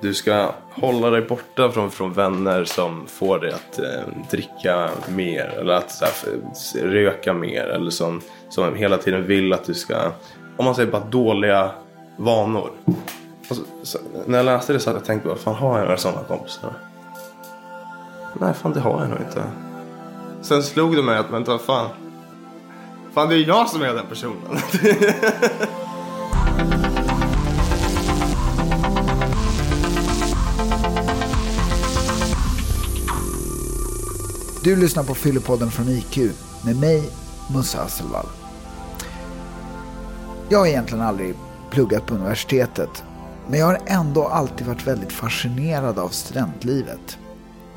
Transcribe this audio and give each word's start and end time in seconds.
Du 0.00 0.14
ska 0.14 0.50
hålla 0.70 1.10
dig 1.10 1.22
borta 1.22 1.70
från, 1.70 1.90
från 1.90 2.12
vänner 2.12 2.64
som 2.64 3.06
får 3.06 3.38
dig 3.38 3.52
att 3.52 3.78
eh, 3.78 4.28
dricka 4.30 4.90
mer 5.08 5.54
eller 5.58 5.74
att 5.74 5.90
så 5.90 6.04
här, 6.04 6.82
röka 6.82 7.32
mer 7.32 7.64
eller 7.64 7.90
som, 7.90 8.20
som 8.48 8.74
hela 8.74 8.98
tiden 8.98 9.26
vill 9.26 9.52
att 9.52 9.64
du 9.64 9.74
ska, 9.74 10.12
om 10.56 10.64
man 10.64 10.74
säger 10.74 10.92
bara 10.92 11.04
dåliga 11.04 11.70
vanor. 12.16 12.70
Så, 13.48 13.54
så, 13.82 13.98
när 14.26 14.38
jag 14.38 14.44
läste 14.44 14.72
det 14.72 14.80
så 14.80 14.90
hade 14.90 14.98
jag 14.98 15.06
tänkt, 15.06 15.26
vad 15.26 15.38
fan 15.38 15.54
har 15.54 15.78
jag 15.78 15.84
några 15.84 15.96
sådana 15.96 16.24
kompisar? 16.28 16.72
Nej, 18.40 18.54
fan 18.54 18.72
det 18.72 18.80
har 18.80 19.00
jag 19.00 19.10
nog 19.10 19.18
inte. 19.18 19.42
Sen 20.42 20.62
slog 20.62 20.96
det 20.96 21.02
mig 21.02 21.18
att, 21.18 21.30
vänta 21.30 21.50
vad 21.50 21.60
fan. 21.60 21.88
Fan 23.14 23.28
det 23.28 23.34
är 23.34 23.48
jag 23.48 23.68
som 23.68 23.82
är 23.82 23.94
den 23.94 24.06
personen. 24.06 24.58
Du 34.66 34.76
lyssnar 34.76 35.04
på 35.04 35.14
Fyllepodden 35.14 35.70
från 35.70 35.88
IQ 35.88 36.18
med 36.64 36.76
mig, 36.76 37.10
Musse 37.54 37.78
Hasselvall. 37.78 38.26
Jag 40.48 40.58
har 40.58 40.66
egentligen 40.66 41.04
aldrig 41.04 41.34
pluggat 41.70 42.06
på 42.06 42.14
universitetet, 42.14 43.04
men 43.48 43.60
jag 43.60 43.66
har 43.66 43.78
ändå 43.86 44.24
alltid 44.24 44.66
varit 44.66 44.86
väldigt 44.86 45.12
fascinerad 45.12 45.98
av 45.98 46.08
studentlivet. 46.08 47.18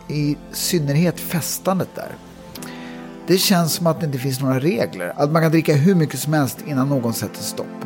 I 0.08 0.38
synnerhet 0.52 1.20
festandet 1.20 1.90
där. 1.96 2.16
Det 3.28 3.38
känns 3.38 3.74
som 3.74 3.88
att 3.88 4.00
det 4.00 4.06
inte 4.06 4.20
finns 4.20 4.42
några 4.42 4.60
regler, 4.60 5.14
att 5.16 5.32
man 5.32 5.42
kan 5.42 5.52
dricka 5.52 5.74
hur 5.74 5.96
mycket 5.96 6.20
som 6.20 6.34
helst 6.34 6.58
innan 6.68 6.90
någon 6.90 7.14
sätter 7.14 7.44
stopp. 7.44 7.86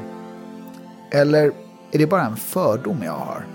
Eller 1.11 1.51
är 1.91 1.97
det 1.97 2.07
bara 2.07 2.25
en 2.25 2.37
fördom 2.37 3.03
jag 3.03 3.13
har? 3.13 3.47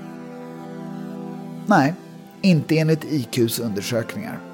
Nej, 1.66 1.94
inte 2.42 2.78
enligt 2.78 3.04
IQs 3.04 3.58
undersökningar. 3.58 4.47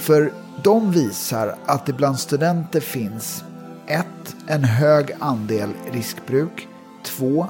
För 0.00 0.32
de 0.62 0.90
visar 0.90 1.54
att 1.66 1.86
det 1.86 1.92
bland 1.92 2.18
studenter 2.18 2.80
finns 2.80 3.44
1. 3.86 4.06
En 4.46 4.64
hög 4.64 5.10
andel 5.18 5.70
riskbruk. 5.92 6.68
2. 7.04 7.46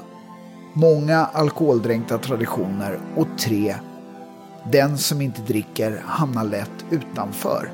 Många 0.73 1.25
alkoholdränkta 1.25 2.17
traditioner. 2.17 2.99
Och 3.15 3.27
3. 3.39 3.75
Den 4.71 4.97
som 4.97 5.21
inte 5.21 5.41
dricker 5.41 6.03
hamnar 6.05 6.43
lätt 6.43 6.85
utanför. 6.89 7.71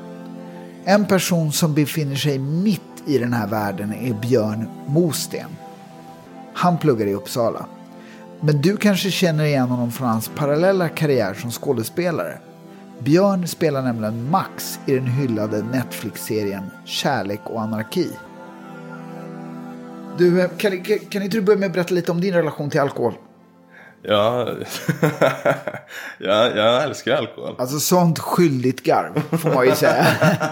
En 0.84 1.06
person 1.06 1.52
som 1.52 1.74
befinner 1.74 2.16
sig 2.16 2.38
mitt 2.38 2.80
i 3.06 3.18
den 3.18 3.32
här 3.32 3.46
världen 3.46 3.94
är 3.94 4.14
Björn 4.14 4.68
Mosten. 4.86 5.50
Han 6.54 6.78
pluggar 6.78 7.06
i 7.06 7.14
Uppsala. 7.14 7.66
Men 8.40 8.62
du 8.62 8.76
kanske 8.76 9.10
känner 9.10 9.44
igen 9.44 9.68
honom 9.68 9.92
från 9.92 10.08
hans 10.08 10.30
parallella 10.36 10.88
karriär 10.88 11.34
som 11.34 11.50
skådespelare. 11.50 12.38
Björn 12.98 13.48
spelar 13.48 13.82
nämligen 13.82 14.30
Max 14.30 14.80
i 14.86 14.94
den 14.94 15.06
hyllade 15.06 15.62
Netflix-serien 15.62 16.70
Kärlek 16.84 17.40
och 17.44 17.62
anarki. 17.62 18.10
Du, 20.18 20.42
eh, 20.42 20.50
kan, 20.56 20.84
kan, 20.84 21.22
inte 21.22 21.36
du 21.36 21.40
börja 21.40 21.58
med 21.58 21.66
att 21.66 21.72
berätta 21.72 21.94
lite 21.94 22.12
om 22.12 22.20
din 22.20 22.34
relation 22.34 22.70
till 22.70 22.80
alkohol? 22.80 23.14
Ja, 24.02 24.48
ja, 26.18 26.50
jag 26.56 26.82
älskar 26.84 27.16
alkohol. 27.16 27.54
Alltså 27.58 27.78
sånt 27.78 28.18
skyldigt 28.18 28.82
garv, 28.82 29.38
får 29.38 29.54
man 29.54 29.66
ju 29.66 29.74
säga. 29.74 30.06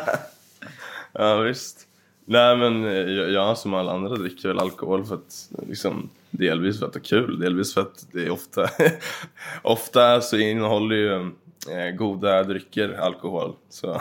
Ja, 1.19 1.36
visst. 1.36 1.86
Nej, 2.25 2.56
men 2.56 2.84
eh, 2.84 2.92
jag, 2.92 3.31
jag 3.31 3.58
som 3.58 3.75
alla 3.75 3.92
andra 3.92 4.16
dricker 4.16 4.48
väl 4.48 4.58
alkohol 4.58 5.05
för 5.05 5.14
att 5.14 5.50
liksom, 5.69 6.08
delvis 6.31 6.78
för 6.78 6.86
att 6.86 6.92
det 6.92 6.98
är 6.98 7.05
kul, 7.05 7.38
delvis 7.41 7.75
för 7.75 7.81
att 7.81 8.06
det 8.12 8.27
är 8.27 8.31
ofta, 8.31 8.69
ofta 9.62 10.20
så 10.20 10.36
innehåller 10.36 10.97
ju 10.97 11.31
goda 11.98 12.42
drycker 12.42 12.92
alkohol. 13.00 13.56
Så, 13.70 14.00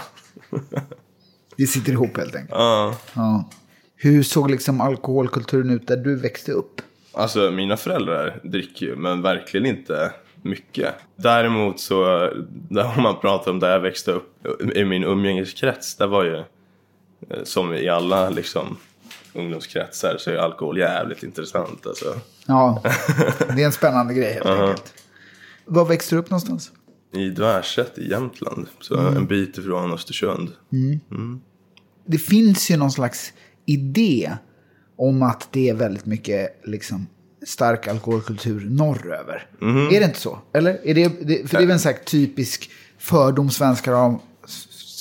Det 1.58 1.68
sitter 1.68 1.92
ihop 1.92 2.18
helt 2.18 2.36
enkelt. 2.36 2.52
ja. 2.58 2.96
Ja. 3.14 3.50
Hur 3.96 4.24
såg 4.24 4.52
liksom 4.52 4.82
alkoholkulturen 4.82 5.70
ut 5.70 5.88
där 5.88 5.98
du 5.98 6.16
växte 6.16 6.52
upp? 6.52 6.82
Alltså 7.12 7.52
mina 7.52 7.78
föräldrar 7.78 8.40
dricker 8.44 8.86
ju, 8.86 8.96
men 8.96 9.22
verkligen 9.22 9.66
inte 9.66 10.12
mycket. 10.42 10.94
Däremot 11.16 11.80
så, 11.80 12.30
där 12.50 13.02
man 13.02 13.20
pratar 13.20 13.52
om 13.52 13.60
där 13.60 13.72
jag 13.72 13.80
växte 13.80 14.12
upp, 14.12 14.48
i 14.76 14.86
min 14.86 15.04
umgängeskrets, 15.04 15.96
där 15.96 16.08
var 16.08 16.24
ju, 16.24 16.38
eh, 17.30 17.44
som 17.44 17.74
i 17.74 17.90
alla 17.90 18.30
liksom 18.30 18.78
ungdomskretsar, 19.34 20.16
så 20.18 20.32
är 20.32 20.38
alkohol 20.38 20.78
jävligt 20.78 21.24
intressant 21.24 21.88
alltså. 21.88 22.16
Ja, 22.46 22.84
det 23.56 23.62
är 23.62 23.66
en 23.66 23.72
spännande 23.72 24.14
grej 24.14 24.34
helt 24.34 24.46
enkelt. 24.46 24.94
Var 25.66 25.86
växte 25.86 26.16
du 26.16 26.20
upp 26.20 26.30
någonstans? 26.30 26.72
I 27.16 27.30
Dvärsätt 27.30 27.98
i 27.98 28.10
Jämtland, 28.10 28.68
så 28.82 28.98
en 28.98 29.26
bit 29.26 29.58
ifrån 29.58 29.94
Östersund. 29.94 30.50
det 32.06 32.18
finns 32.18 32.72
ju 32.72 32.78
någon 32.78 32.92
slags 32.92 33.34
idé 33.66 34.32
om 34.98 35.24
att 35.24 35.48
det 35.52 35.70
är 35.70 35.74
väldigt 35.74 36.06
mycket 36.06 36.62
liksom, 36.64 37.08
stark 37.46 37.88
alkoholkultur 37.88 38.70
norröver. 38.70 39.48
Är 39.62 40.00
det 40.00 40.06
inte 40.06 40.20
så? 40.20 40.40
Eller? 40.54 40.80
Är 40.84 40.94
det, 40.94 41.08
det, 41.22 41.50
för 41.50 41.58
det 41.58 41.64
är 41.64 41.68
väl 41.68 41.72
en 41.72 41.80
sån 41.80 41.92
här 41.92 42.00
typisk 42.00 42.70
fördom 42.98 43.50
svenskar 43.50 43.94
har. 43.94 44.20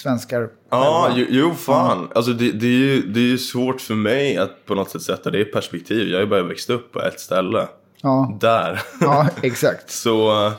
Svenskar 0.04 0.48
Ja, 0.70 1.12
jo, 1.16 1.26
jo 1.30 1.54
fan. 1.54 2.08
Alltså 2.14 2.32
det, 2.32 2.52
det, 2.52 2.66
är 2.66 2.70
ju, 2.70 3.02
det 3.02 3.20
är 3.20 3.24
ju 3.24 3.38
svårt 3.38 3.80
för 3.80 3.94
mig 3.94 4.36
att 4.36 4.66
på 4.66 4.74
något 4.74 4.90
sätt 4.90 5.02
sätta 5.02 5.30
det 5.30 5.40
i 5.40 5.44
perspektiv. 5.44 6.08
Jag 6.08 6.16
har 6.16 6.24
ju 6.24 6.30
bara 6.30 6.42
växt 6.42 6.70
upp 6.70 6.92
på 6.92 7.02
ett 7.02 7.20
ställe. 7.20 7.68
Ja. 8.02 8.38
Där. 8.40 8.82
ja, 9.00 9.28
exakt. 9.42 9.90
Så 9.90 10.46
eh, 10.46 10.52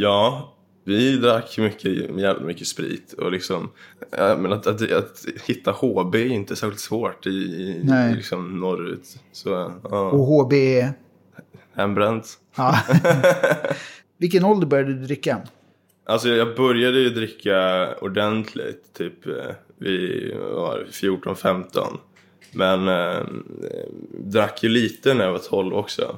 ja, 0.00 0.54
vi 0.88 1.16
drack 1.16 1.58
mycket, 1.58 1.92
jävligt 2.18 2.46
mycket 2.46 2.66
sprit. 2.66 3.12
Och 3.12 3.32
liksom, 3.32 3.70
eh, 4.12 4.38
men 4.38 4.52
att, 4.52 4.66
att, 4.66 4.92
att 4.92 5.24
hitta 5.46 5.70
HB 5.70 6.14
är 6.14 6.26
inte 6.26 6.56
särskilt 6.56 6.80
svårt 6.80 7.26
i, 7.26 7.30
i, 7.30 8.14
liksom 8.16 8.60
norrut. 8.60 9.18
Så 9.32 9.72
ja, 9.82 10.10
Och 10.10 10.26
HB 10.26 10.52
är... 10.52 10.92
hembränt. 11.74 12.38
Ja. 12.56 12.78
Vilken 14.18 14.44
ålder 14.44 14.66
började 14.66 14.94
du 14.94 15.04
dricka? 15.04 15.40
Alltså 16.06 16.28
jag 16.28 16.56
började 16.56 16.98
ju 16.98 17.10
dricka 17.10 17.88
ordentligt 18.00 18.94
typ 18.94 19.26
eh, 19.26 19.32
vid 19.78 20.36
vad 20.36 20.52
var 20.52 20.78
det, 20.78 20.90
14-15. 20.90 21.98
Men 22.52 22.88
eh, 22.88 23.26
drack 24.18 24.62
ju 24.62 24.68
lite 24.68 25.14
när 25.14 25.24
jag 25.24 25.32
var 25.32 25.38
12 25.38 25.74
också. 25.74 26.16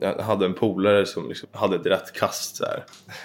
Jag 0.00 0.14
hade 0.22 0.46
en 0.46 0.54
polare 0.54 1.06
som 1.06 1.28
liksom 1.28 1.48
hade 1.52 1.76
ett 1.76 1.86
rätt 1.86 2.12
kast 2.12 2.56
så 2.56 2.64
här. 2.64 2.84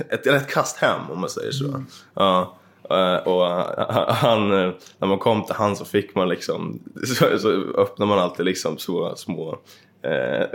Ett 0.09 0.27
rätt 0.27 0.47
kast 0.47 0.77
hem 0.77 1.01
om 1.11 1.19
man 1.19 1.29
säger 1.29 1.51
så. 1.51 1.83
Ja. 2.13 2.57
eh, 2.89 3.27
Och 3.27 3.47
eh, 3.47 4.07
han, 4.07 4.51
eh, 4.51 4.71
när 4.97 5.07
man 5.07 5.19
kom 5.19 5.45
till 5.45 5.55
han 5.55 5.75
så 5.75 5.85
fick 5.85 6.16
man 6.16 6.29
liksom, 6.29 6.79
så, 7.05 7.39
så 7.39 7.50
öppnade 7.77 8.09
man 8.09 8.19
alltid 8.19 8.45
liksom 8.45 8.77
så 8.77 9.16
små 9.16 9.57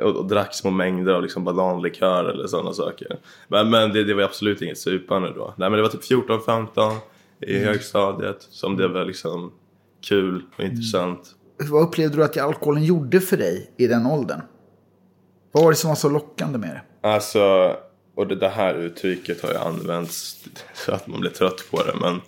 och, 0.03 0.17
och 0.17 0.27
drack 0.27 0.55
små 0.55 0.71
mängder 0.71 1.13
av 1.13 1.23
liksom 1.23 1.45
bananlikör 1.45 2.25
eller 2.25 2.47
sådana 2.47 2.73
saker. 2.73 3.19
Men, 3.49 3.71
men 3.71 3.93
det, 3.93 4.05
det 4.05 4.15
var 4.15 4.23
absolut 4.23 4.63
inget 4.63 4.79
supande 4.79 5.33
då. 5.35 5.55
Nej 5.57 5.71
men 5.71 5.77
det 5.77 5.83
var 5.83 5.89
typ 5.89 6.03
14-15 6.29 6.93
i 7.41 7.59
högstadiet 7.59 8.47
som 8.51 8.77
det 8.77 8.89
var 8.89 9.05
liksom 9.05 9.53
kul 10.09 10.43
och 10.59 10.65
intressant. 10.65 11.35
Vad 11.71 11.83
upplevde 11.83 12.17
du 12.17 12.25
att 12.25 12.37
alkoholen 12.37 12.85
gjorde 12.85 13.21
för 13.21 13.37
dig 13.37 13.71
i 13.77 13.87
den 13.87 14.07
åldern? 14.07 14.41
Vad 15.57 15.65
var 15.65 15.71
det 15.71 15.77
som 15.77 15.89
var 15.89 15.97
så 15.97 16.09
lockande 16.09 16.59
med 16.59 16.69
det? 16.71 17.09
Alltså, 17.09 17.77
och 18.15 18.27
det, 18.27 18.35
det 18.35 18.49
här 18.49 18.75
uttrycket 18.75 19.43
har 19.43 19.51
ju 19.51 19.57
använts 19.57 20.45
så 20.75 20.93
att 20.93 21.07
man 21.07 21.21
blir 21.21 21.31
trött 21.31 21.71
på 21.71 21.83
det, 21.83 21.95
men 22.01 22.21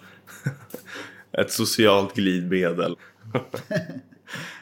ett 1.42 1.52
socialt 1.52 2.14
glidmedel. 2.14 2.96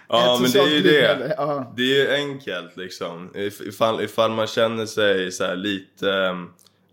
ja, 0.09 0.39
men 0.43 0.51
det 0.51 0.59
är 0.59 0.69
ju 0.69 0.83
det. 0.83 1.35
ja. 1.37 1.73
Det 1.77 1.83
är 1.83 1.87
ju 1.87 2.15
enkelt 2.15 2.77
liksom. 2.77 3.31
If- 3.35 3.69
Ifall, 3.69 4.01
ifall 4.01 4.31
man 4.31 4.47
känner 4.47 4.87
sig 4.87 5.33
så 5.33 5.55
lite, 5.55 6.13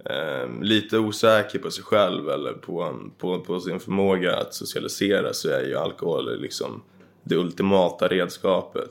ehm, 0.10 0.62
lite 0.62 0.98
osäker 0.98 1.60
på 1.60 1.72
sig 1.72 1.84
själv 1.84 2.30
eller 2.30 2.54
på, 2.54 3.00
på, 3.18 3.40
på 3.40 3.60
sin 3.60 3.80
förmåga 3.80 4.36
att 4.36 4.54
socialisera 4.54 5.34
så 5.34 5.50
är 5.50 5.62
ju 5.64 5.76
alkohol 5.78 6.42
liksom 6.42 6.84
det 7.24 7.36
ultimata 7.36 8.08
redskapet. 8.08 8.90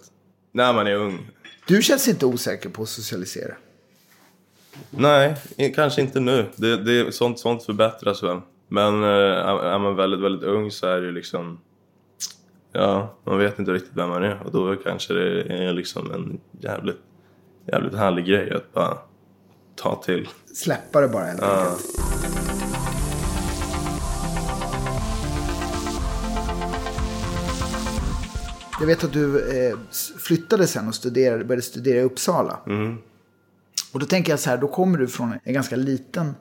När 0.52 0.72
man 0.72 0.87
är 0.87 0.94
ung. 0.94 1.28
Du 1.66 1.82
känns 1.82 2.08
inte 2.08 2.26
osäker 2.26 2.69
på 2.69 2.82
att 2.82 2.88
socialisera. 2.88 3.54
Nej, 4.90 5.37
kanske 5.75 6.00
inte 6.00 6.20
nu. 6.20 6.46
Det, 6.56 6.76
det, 6.76 7.14
sånt, 7.14 7.38
sånt 7.38 7.64
förbättras 7.64 8.22
väl. 8.22 8.40
Men 8.69 9.02
eh, 9.02 9.08
är 9.08 9.78
man 9.78 9.96
väldigt, 9.96 10.20
väldigt 10.20 10.49
ung 10.49 10.70
så 10.70 10.87
är 10.87 11.00
det 11.00 11.06
ju 11.06 11.12
liksom... 11.12 11.60
Ja, 12.72 13.19
man 13.25 13.38
vet 13.38 13.58
inte 13.58 13.72
riktigt 13.72 13.96
vem 13.96 14.08
man 14.08 14.25
är. 14.25 14.43
Och 14.44 14.52
då 14.52 14.76
kanske 14.76 15.14
det 15.14 15.43
är 15.43 15.72
liksom 15.72 16.12
en 16.12 16.40
jävligt, 16.60 17.00
jävligt 17.66 17.94
härlig 17.94 18.26
grej 18.26 18.52
att 18.52 18.72
bara 18.72 18.98
ta 19.76 20.02
till. 20.02 20.28
Släppa 20.55 21.00
det 21.00 21.08
bara 21.08 21.25
helt 21.25 21.43
enkelt. 21.43 22.41
Jag 28.82 28.87
vet 28.87 29.05
att 29.05 29.12
du 29.12 29.56
eh, 29.69 29.79
flyttade 30.19 30.67
sen 30.67 30.88
och 30.88 30.94
studerade, 30.94 31.44
började 31.44 31.62
studera 31.62 31.99
i 31.99 32.02
Uppsala. 32.02 32.58
Och 33.93 34.00
då 34.00 34.06
tänker 34.06 34.32
jag 34.32 34.40
så 34.40 34.50
här, 34.50 34.56
då 34.56 34.69
kommer 34.69 34.99
du 34.99 35.08
från 35.08 35.34
en 35.44 35.55
ganska 35.55 35.76
liten 35.76 36.34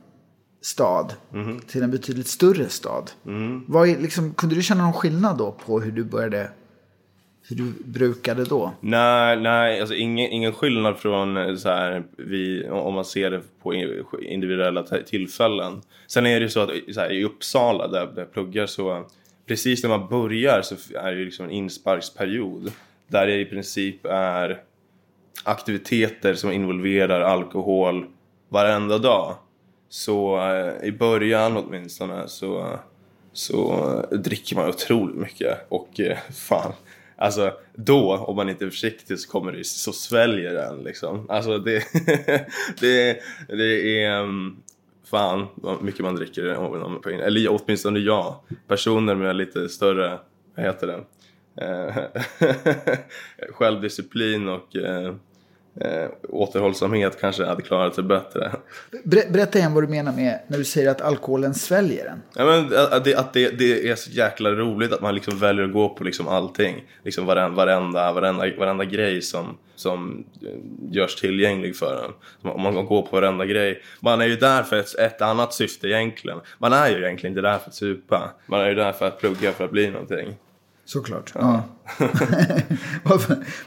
stad 0.61 1.13
till 1.67 1.83
en 1.83 1.91
betydligt 1.91 2.27
större 2.27 2.69
stad. 2.69 3.11
Vad 3.67 3.89
är, 3.89 3.99
liksom, 3.99 4.33
kunde 4.33 4.55
du 4.55 4.61
känna 4.61 4.83
någon 4.83 4.93
skillnad 4.93 5.37
då 5.37 5.51
på 5.51 5.79
hur 5.79 5.91
du 5.91 6.03
började, 6.03 6.49
hur 7.49 7.55
du 7.55 7.73
brukade 7.85 8.45
då? 8.45 8.73
Nej, 8.79 9.39
nej, 9.39 9.79
alltså 9.79 9.95
ingen, 9.95 10.31
ingen 10.31 10.53
skillnad 10.53 10.97
från 10.97 11.37
eh, 11.37 11.55
så 11.55 11.69
här, 11.69 12.03
vi, 12.17 12.69
om 12.69 12.93
man 12.93 13.05
ser 13.05 13.31
det 13.31 13.41
på 13.63 13.73
individuella 14.21 14.83
tillfällen. 14.83 15.81
Sen 16.07 16.25
är 16.25 16.39
det 16.39 16.43
ju 16.43 16.49
så 16.49 16.59
att 16.59 16.69
så 16.93 16.99
här, 16.99 17.11
i 17.11 17.23
Uppsala 17.23 17.87
där 17.87 18.05
där 18.05 18.21
jag 18.21 18.33
pluggar 18.33 18.65
så 18.65 19.05
precis 19.45 19.83
när 19.83 19.89
man 19.89 20.09
börjar 20.09 20.61
så 20.61 20.75
är 20.97 21.11
det 21.11 21.19
ju 21.19 21.25
liksom 21.25 21.45
en 21.45 21.51
insparksperiod 21.51 22.71
där 23.07 23.27
det 23.27 23.39
i 23.39 23.45
princip 23.45 24.05
är 24.05 24.61
aktiviteter 25.43 26.33
som 26.33 26.51
involverar 26.51 27.21
alkohol 27.21 28.05
varenda 28.49 28.97
dag. 28.97 29.35
Så 29.89 30.37
eh, 30.37 30.87
i 30.87 30.91
början 30.91 31.57
åtminstone 31.57 32.27
så, 32.27 32.79
så 33.33 33.73
eh, 34.11 34.17
dricker 34.17 34.55
man 34.55 34.69
otroligt 34.69 35.15
mycket 35.15 35.57
och 35.69 35.99
eh, 35.99 36.17
fan. 36.33 36.73
Alltså 37.15 37.53
då, 37.73 38.15
om 38.15 38.35
man 38.35 38.49
inte 38.49 38.65
är 38.65 38.69
försiktig 38.69 39.19
så 39.19 39.29
kommer 39.29 39.51
det 39.51 39.63
så 39.63 39.93
sväljer 39.93 40.53
den 40.53 40.83
liksom. 40.83 41.25
Alltså 41.29 41.57
det, 41.57 41.83
det, 42.79 43.19
det 43.47 44.03
är 44.03 44.21
um, 44.21 44.63
fan 45.11 45.47
vad 45.55 45.83
mycket 45.83 46.01
man 46.01 46.15
dricker. 46.15 46.43
Eller 47.21 47.47
åtminstone 47.49 47.99
jag. 47.99 48.35
Personer 48.67 49.15
med 49.15 49.35
lite 49.35 49.69
större, 49.69 50.19
vad 50.55 50.65
heter 50.65 50.87
det? 50.87 51.03
Eh, 51.55 51.95
självdisciplin 53.49 54.49
och 54.49 54.75
eh, 54.75 55.15
eh, 55.79 56.03
eh, 56.03 56.09
återhållsamhet 56.29 57.21
kanske 57.21 57.45
hade 57.45 57.61
klarat 57.61 57.95
sig 57.95 58.03
bättre. 58.03 58.51
Ber, 59.03 59.31
berätta 59.31 59.59
igen 59.59 59.73
vad 59.73 59.83
du 59.83 59.87
menar 59.87 60.13
med 60.13 60.39
när 60.47 60.57
du 60.57 60.65
säger 60.65 60.91
att 60.91 61.01
alkoholen 61.01 61.53
sväljer 61.53 62.05
en. 62.05 62.21
Ja, 62.35 62.45
men 62.45 62.77
att, 62.91 63.03
det, 63.03 63.15
att 63.15 63.33
det, 63.33 63.49
det 63.49 63.89
är 63.89 63.95
så 63.95 64.11
jäkla 64.11 64.51
roligt 64.51 64.93
att 64.93 65.01
man 65.01 65.15
liksom 65.15 65.39
väljer 65.39 65.65
att 65.65 65.73
gå 65.73 65.89
på 65.89 66.03
liksom 66.03 66.27
allting. 66.27 66.83
Liksom 67.03 67.25
varenda, 67.25 67.55
varenda, 67.55 68.11
varenda, 68.11 68.45
varenda 68.57 68.85
grej 68.85 69.21
som, 69.21 69.57
som 69.75 70.25
eh, 70.41 70.95
görs 70.95 71.15
tillgänglig 71.15 71.75
för 71.75 72.05
en. 72.05 72.51
Om 72.51 72.61
man 72.61 72.85
går 72.85 73.01
på 73.01 73.15
varenda 73.15 73.45
grej. 73.45 73.81
Man 73.99 74.21
är 74.21 74.25
ju 74.25 74.35
där 74.35 74.63
för 74.63 74.79
ett, 74.79 74.95
ett 74.95 75.21
annat 75.21 75.53
syfte 75.53 75.87
egentligen. 75.87 76.39
Man 76.57 76.73
är 76.73 76.89
ju 76.89 77.05
egentligen 77.05 77.31
inte 77.31 77.41
där 77.41 77.57
för 77.57 77.69
att 77.69 77.75
supa. 77.75 78.31
Man 78.45 78.61
är 78.61 78.69
ju 78.69 78.75
där 78.75 78.91
för 78.91 79.07
att 79.07 79.19
plugga 79.19 79.51
för 79.51 79.65
att 79.65 79.71
bli 79.71 79.89
någonting. 79.89 80.35
Såklart. 80.91 81.31
Ja. 81.35 81.63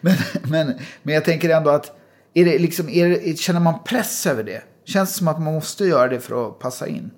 Men, 0.01 0.15
men, 0.51 0.75
men 1.03 1.15
jag 1.15 1.25
tänker 1.25 1.51
ändå 1.51 1.71
att, 1.71 1.97
är 2.35 2.45
det 2.45 2.59
liksom, 2.59 2.89
är 2.89 3.09
det, 3.09 3.39
känner 3.39 3.61
man 3.61 3.85
press 3.85 4.27
över 4.27 4.43
det? 4.43 4.63
Känns 4.85 5.13
det 5.13 5.19
som 5.19 5.29
att 5.29 5.41
man 5.41 5.55
måste 5.55 5.85
göra 5.85 6.09
det 6.09 6.21
för 6.21 6.49
att 6.49 6.59
passa 6.59 6.89
in? 6.89 7.11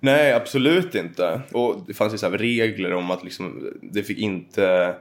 Nej, 0.00 0.32
absolut 0.32 0.94
inte. 0.94 1.40
Och 1.52 1.84
det 1.86 1.94
fanns 1.94 2.14
ju 2.14 2.18
så 2.18 2.30
här 2.30 2.38
regler 2.38 2.92
om 2.92 3.10
att 3.10 3.24
liksom, 3.24 3.72
det 3.82 4.02
fick 4.02 4.18
inte 4.18 4.94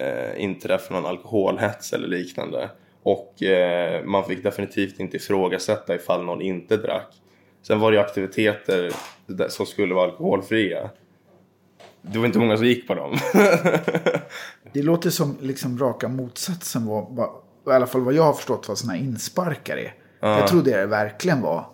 eh, 0.00 0.42
inträffa 0.42 0.94
någon 0.94 1.06
alkoholhets 1.06 1.92
eller 1.92 2.08
liknande. 2.08 2.70
Och 3.02 3.42
eh, 3.42 4.04
man 4.04 4.24
fick 4.24 4.42
definitivt 4.42 5.00
inte 5.00 5.16
ifrågasätta 5.16 5.94
ifall 5.94 6.24
någon 6.24 6.42
inte 6.42 6.76
drack. 6.76 7.14
Sen 7.62 7.80
var 7.80 7.90
det 7.90 7.96
ju 7.96 8.02
aktiviteter 8.02 8.92
som 9.48 9.66
skulle 9.66 9.94
vara 9.94 10.04
alkoholfria. 10.04 10.90
Det 12.02 12.18
var 12.18 12.26
inte 12.26 12.38
många 12.38 12.56
som 12.56 12.66
gick 12.66 12.88
på 12.88 12.94
dem. 12.94 13.18
Det 14.72 14.82
låter 14.82 15.10
som 15.10 15.36
liksom 15.40 15.78
raka 15.78 16.08
motsatsen 16.08 16.86
vad, 16.86 17.06
vad, 17.10 17.28
i 17.66 17.70
alla 17.70 17.86
fall 17.86 18.00
vad 18.00 18.14
jag 18.14 18.22
har 18.22 18.32
förstått 18.32 18.68
vad 18.68 18.78
sådana 18.78 18.98
insparkar 18.98 19.76
är. 19.76 19.94
Jag 20.20 20.48
trodde 20.48 20.70
det 20.70 20.86
verkligen 20.86 21.40
var 21.40 21.66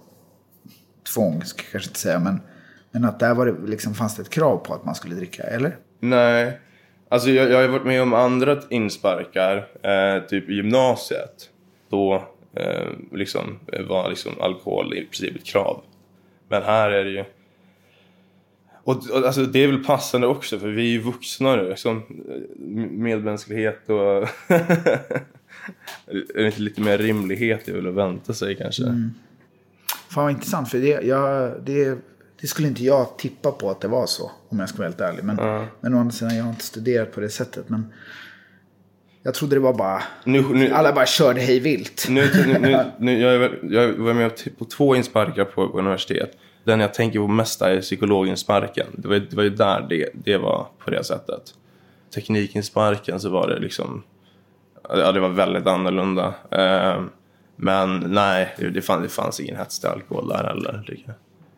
tvång, 1.14 1.42
ska 1.44 1.62
jag 1.62 1.72
kanske 1.72 1.90
inte 1.90 2.00
säga, 2.00 2.18
men, 2.18 2.40
men 2.90 3.04
att 3.04 3.20
där 3.20 3.34
var 3.34 3.46
det, 3.46 3.70
liksom, 3.70 3.94
fanns 3.94 4.16
det 4.16 4.22
ett 4.22 4.30
krav 4.30 4.56
på 4.56 4.74
att 4.74 4.84
man 4.84 4.94
skulle 4.94 5.14
dricka, 5.14 5.42
eller? 5.42 5.76
Nej. 6.00 6.60
Alltså 7.08 7.30
jag, 7.30 7.50
jag 7.50 7.60
har 7.60 7.68
varit 7.68 7.84
med 7.84 8.02
om 8.02 8.14
andra 8.14 8.58
insparkar, 8.70 9.56
eh, 9.82 10.22
typ 10.28 10.50
i 10.50 10.54
gymnasiet. 10.54 11.50
Då 11.90 12.14
eh, 12.56 12.88
liksom, 13.12 13.58
var 13.88 14.08
liksom 14.08 14.32
alkohol 14.40 14.94
i 14.94 15.00
princip 15.00 15.36
ett 15.36 15.44
krav. 15.44 15.82
Men 16.48 16.62
här 16.62 16.90
är 16.90 17.04
det 17.04 17.10
ju... 17.10 17.24
Och, 18.84 19.10
och 19.10 19.26
alltså, 19.26 19.42
det 19.42 19.58
är 19.64 19.66
väl 19.68 19.84
passande 19.84 20.26
också 20.26 20.58
för 20.58 20.68
vi 20.68 20.82
är 20.82 20.90
ju 20.90 20.98
vuxna 21.00 21.56
nu. 21.56 21.68
Liksom, 21.68 22.02
medmänsklighet 22.90 23.88
och... 23.90 24.28
är 26.34 26.34
det 26.34 26.46
inte 26.46 26.60
lite 26.62 26.80
mer 26.80 26.98
rimlighet 26.98 27.68
i 27.68 27.72
väl 27.72 27.86
att 27.88 27.94
vänta 27.94 28.34
sig 28.34 28.56
kanske? 28.56 28.82
Fan 30.10 30.24
vad 30.24 30.30
intressant, 30.30 30.68
för 30.70 30.78
det, 30.78 31.02
jag, 31.06 31.52
det, 31.66 31.98
det 32.40 32.46
skulle 32.46 32.68
inte 32.68 32.84
jag 32.84 33.18
tippa 33.18 33.50
på 33.52 33.70
att 33.70 33.80
det 33.80 33.88
var 33.88 34.06
så, 34.06 34.30
om 34.48 34.58
jag 34.60 34.68
ska 34.68 34.78
vara 34.78 34.88
helt 34.88 35.00
ärlig. 35.00 35.24
Men, 35.24 35.36
men 35.80 35.94
å 35.94 35.98
andra 35.98 36.12
sidan, 36.12 36.36
jag 36.36 36.44
har 36.44 36.50
inte 36.50 36.64
studerat 36.64 37.12
på 37.12 37.20
det 37.20 37.28
sättet. 37.30 37.68
Men 37.68 37.86
jag 39.22 39.34
trodde 39.34 39.56
det 39.56 39.60
var 39.60 39.74
bara, 39.74 40.02
Nu, 40.24 40.42
nu, 40.42 40.70
alla 40.70 40.92
bara 40.92 41.06
körde 41.06 41.40
hej 41.40 41.60
vilt. 41.60 42.06
Nu, 42.08 42.30
nu, 42.46 42.58
nu, 42.58 42.84
nu, 42.98 43.20
jag, 43.20 43.34
är- 43.34 43.58
jag 43.70 43.92
var 43.92 44.14
med 44.14 44.30
på 44.58 44.64
två 44.64 44.96
insparkar 44.96 45.44
på, 45.44 45.68
på 45.68 45.78
universitet. 45.78 46.36
Den 46.64 46.80
jag 46.80 46.94
tänker 46.94 47.18
på 47.18 47.28
mest 47.28 47.62
är 47.62 47.80
psykologinsparken. 47.80 48.86
Det 48.92 49.08
var, 49.08 49.16
det 49.16 49.36
var 49.36 49.42
ju 49.42 49.50
där 49.50 49.86
det, 49.88 50.08
det 50.14 50.36
var 50.36 50.66
på 50.78 50.90
det 50.90 51.04
sättet. 51.04 51.54
Teknikinsparken 52.14 53.20
så 53.20 53.28
var 53.30 53.48
det 53.48 53.58
liksom... 53.58 54.02
Ja, 54.88 55.12
det 55.12 55.20
var 55.20 55.28
väldigt 55.28 55.66
annorlunda. 55.66 56.34
Eh, 56.50 57.02
men 57.56 57.98
nej, 57.98 58.54
det, 58.58 58.70
det, 58.70 58.82
fann, 58.82 59.02
det 59.02 59.08
fanns 59.08 59.40
ingen 59.40 59.56
hets 59.56 59.80
till 59.80 59.88
alkohol 59.88 60.28
där 60.28 60.44
heller. 60.44 61.04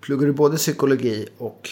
Pluggar 0.00 0.26
du 0.26 0.32
både 0.32 0.56
psykologi 0.56 1.28
och 1.38 1.68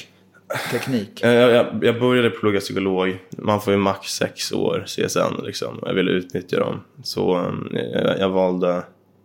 teknik? 0.71 1.23
Eh, 1.23 1.33
Jag, 1.33 1.51
jag, 1.51 1.85
jag 1.85 2.01
började 2.01 2.31
plugga 2.31 2.61
psykolog. 2.61 3.19
Man 3.39 3.61
får 3.61 3.73
ju 3.73 3.79
max 3.79 4.09
sex 4.09 4.53
år 4.53 4.85
CSN 4.87 5.45
liksom. 5.45 5.79
Jag 5.83 5.95
ville 5.95 6.11
utnyttja 6.11 6.61
dem. 6.61 6.81
Så 7.03 7.39
eh, 7.75 7.81
jag, 7.93 8.19
jag 8.19 8.29
valde 8.29 8.83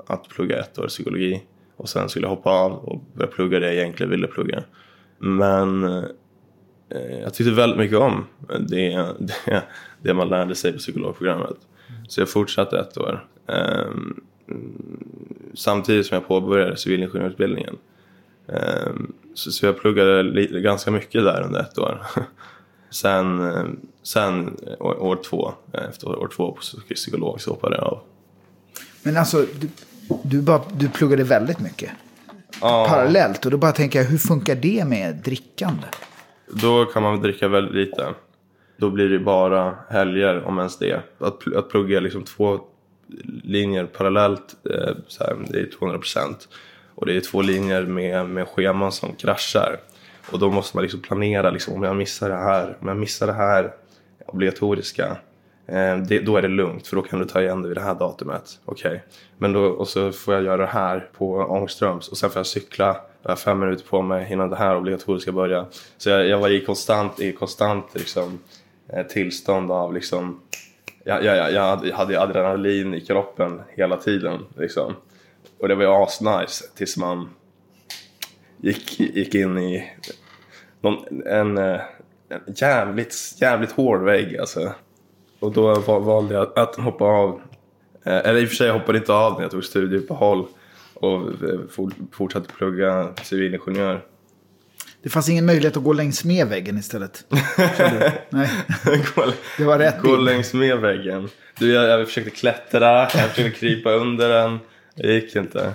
att 0.08 0.28
plugga 0.30 0.60
ett 0.60 0.80
år 0.80 0.88
psykologi. 0.88 1.44
Och 1.78 1.90
sen 1.90 2.10
skulle 2.10 2.26
jag 2.26 2.30
hoppa 2.30 2.50
av 2.50 2.72
och 2.72 3.02
börja 3.14 3.32
plugga 3.32 3.60
det 3.60 3.66
jag 3.66 3.76
egentligen 3.76 4.10
ville 4.10 4.28
plugga. 4.28 4.64
Men 5.18 5.84
eh, 5.84 6.04
jag 7.22 7.34
tyckte 7.34 7.52
väldigt 7.54 7.78
mycket 7.78 7.98
om 7.98 8.26
det, 8.60 9.06
det, 9.20 9.64
det 10.02 10.14
man 10.14 10.30
lärde 10.30 10.56
sig 10.56 10.72
på 10.74 10.78
psykologprogrammet. 10.78 11.58
Så 12.08 12.22
jag 12.22 12.30
fortsatte 12.30 12.80
ett 12.80 12.98
år. 12.98 13.26
Eh, 13.48 13.92
samtidigt 15.54 16.06
som 16.06 16.16
jag 16.16 16.28
påbörjade 16.28 16.78
civilingenjörsutbildningen. 16.78 17.78
Eh, 18.48 18.92
Så, 19.34 19.52
så 19.52 19.66
jag 19.66 19.80
pluggade 19.80 20.24
li, 20.24 20.62
ganska 20.62 20.92
mycket 20.92 21.24
där 21.24 21.42
under 21.42 21.60
ett 21.60 21.78
år. 21.78 22.02
Sen, 22.90 23.40
eh, 23.40 23.66
sen 24.04 24.58
eh, 24.68 24.86
år, 24.86 25.04
år 25.04 25.16
två, 25.30 25.54
eh, 25.74 25.84
efter 25.90 26.08
år 26.08 26.30
två 26.36 26.52
på 26.52 26.94
psykolog 26.96 27.42
så 27.42 27.50
hoppade 27.52 27.76
jag 27.76 27.84
av. 27.84 28.00
Men 29.04 29.18
alltså, 29.18 29.46
du, 30.24 30.42
bara, 30.42 30.62
du 30.74 30.90
pluggade 30.90 31.24
väldigt 31.24 31.60
mycket. 31.60 31.92
Ja, 32.62 32.86
Parallellt. 32.90 33.46
Och 33.46 33.52
då 33.52 33.58
bara 33.58 33.72
tänker 33.72 34.00
jag, 34.00 34.06
hur 34.06 34.18
funkar 34.18 34.56
det 34.56 34.86
med 34.86 35.16
drickande? 35.16 35.88
då 36.50 36.86
kan 36.86 37.04
man 37.04 37.22
dricka 37.22 37.48
väldigt 37.48 37.76
lite. 37.76 38.14
Då 38.78 38.90
blir 38.90 39.10
det 39.10 39.20
bara 39.20 39.76
helger 39.90 40.44
om 40.44 40.58
ens 40.58 40.78
det. 40.78 41.02
Att, 41.20 41.40
pl- 41.42 41.58
att 41.58 41.70
plugga 41.70 42.00
liksom 42.00 42.24
två 42.24 42.60
linjer 43.44 43.86
parallellt, 43.86 44.56
eh, 44.70 44.96
så 45.08 45.24
här, 45.24 45.38
det 45.50 45.60
är 45.60 45.70
200 45.80 46.00
procent. 46.00 46.48
Och 46.96 47.06
det 47.06 47.16
är 47.16 47.22
två 47.22 47.42
linjer 47.42 47.84
med, 47.86 48.30
med 48.30 48.48
scheman 48.48 48.92
som 48.92 49.14
kraschar. 49.16 49.78
Och 50.32 50.40
då 50.40 50.52
måste 50.52 50.78
man 50.78 50.82
liksom 50.84 51.02
planera, 51.02 51.50
liksom, 51.52 51.74
om 51.74 51.84
jag 51.84 51.96
missar 51.96 52.30
det 52.30 52.36
här, 52.36 52.78
om 52.82 52.88
jag 52.88 52.98
missar 52.98 53.28
det 53.28 53.34
här 53.34 53.72
obligatoriska. 54.26 55.18
Eh, 55.68 55.98
det, 55.98 56.20
då 56.20 56.38
är 56.38 56.42
det 56.42 56.48
lugnt 56.48 56.88
för 56.88 56.96
då 56.96 57.02
kan 57.02 57.20
du 57.20 57.26
ta 57.26 57.42
igen 57.42 57.62
det 57.62 57.68
vid 57.68 57.78
det 57.78 57.82
här 57.82 57.96
datumet. 57.96 58.60
Okej. 58.66 59.04
Men 59.38 59.54
då, 59.54 59.62
och 59.66 59.88
så 59.88 60.12
får 60.12 60.34
jag 60.34 60.44
göra 60.44 60.58
det 60.58 60.66
här 60.68 61.10
på 61.18 61.36
Ångströms 61.36 62.08
och 62.08 62.18
sen 62.18 62.30
får 62.30 62.40
jag 62.40 62.46
cykla. 62.48 62.98
Jag 63.24 63.30
har 63.32 63.36
fem 63.36 63.60
minuter 63.60 63.86
på 63.88 64.02
mig 64.02 64.28
innan 64.34 64.50
det 64.50 64.56
här 64.56 64.76
obligatoriska 64.78 65.32
börjar. 65.32 65.66
Så 65.98 66.10
jag, 66.10 66.28
jag 66.28 66.40
var 66.40 66.50
i 66.50 66.66
konstant, 66.66 67.20
i 67.20 67.32
konstant 67.32 67.86
liksom, 67.94 68.40
eh, 68.94 69.04
tillstånd 69.08 69.72
av 69.72 69.94
liksom 69.94 70.42
jag, 71.04 71.24
jag, 71.24 71.52
jag 71.52 71.62
hade- 71.64 71.88
jag 71.88 71.96
hade 71.98 72.22
adrenalin 72.22 72.94
i 72.94 73.02
kroppen 73.02 73.62
hela 73.76 73.98
tiden. 73.98 74.40
Liksom. 74.58 74.94
Och 75.60 75.68
det 75.68 75.76
var 75.76 75.84
ju 75.84 75.90
asnice 75.90 76.64
tills 76.76 76.98
man 76.98 77.30
gick, 78.58 79.00
gick 79.00 79.36
in 79.36 79.58
i 79.58 79.92
någon, 80.82 81.22
en, 81.28 81.58
eh, 81.58 81.80
en 82.30 82.42
jävligt, 82.56 83.16
jävligt 83.42 83.72
hård 83.72 84.02
vägg 84.04 84.38
alltså. 84.38 84.74
Och 85.40 85.52
då 85.52 85.76
va- 85.80 86.00
valde 86.00 86.34
jag 86.34 86.60
att 86.60 86.76
hoppa 86.76 87.06
av. 87.06 87.42
Eh, 88.04 88.14
Eller 88.18 88.42
i 88.42 88.46
och 88.46 88.50
för 88.50 88.56
sig 88.56 88.70
hoppade 88.70 88.98
jag 88.98 89.02
inte 89.02 89.14
av 89.14 89.34
när 89.34 89.42
jag 89.42 89.52
tog 89.52 89.64
studieuppehåll 89.64 90.48
och 90.94 91.22
eh, 91.22 91.60
for, 91.72 91.92
fortsatte 92.12 92.54
plugga 92.54 93.10
civilingenjör. 93.24 94.04
Det 95.04 95.10
fanns 95.10 95.30
ingen 95.30 95.46
möjlighet 95.46 95.78
att 95.78 95.84
gå 95.84 95.94
längs 95.94 96.24
med 96.24 96.48
väggen 96.48 96.78
istället. 96.78 97.26
Nej, 98.30 98.50
det 99.58 99.64
var 99.66 99.80
rätt 99.80 100.02
gå 100.02 100.12
bild. 100.16 100.26
längs 100.26 100.54
med 100.54 100.78
väggen. 100.78 101.30
Du, 101.60 101.72
jag, 101.74 102.00
jag 102.00 102.08
försökte 102.08 102.30
klättra, 102.32 103.00
jag 103.02 103.12
försökte 103.30 103.60
krypa 103.60 103.92
under 103.92 104.30
den. 104.30 104.60
Det 104.96 105.14
gick 105.14 105.36
inte. 105.36 105.74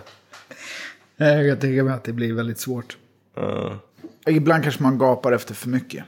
Nej, 1.16 1.46
Jag 1.46 1.60
tänker 1.60 1.82
mig 1.82 1.94
att 1.94 2.04
det 2.04 2.12
blir 2.12 2.32
väldigt 2.32 2.58
svårt. 2.58 2.96
Ja. 3.36 3.78
Ibland 4.26 4.62
kanske 4.62 4.82
man 4.82 4.98
gapar 4.98 5.32
efter 5.32 5.54
för 5.54 5.68
mycket. 5.68 6.04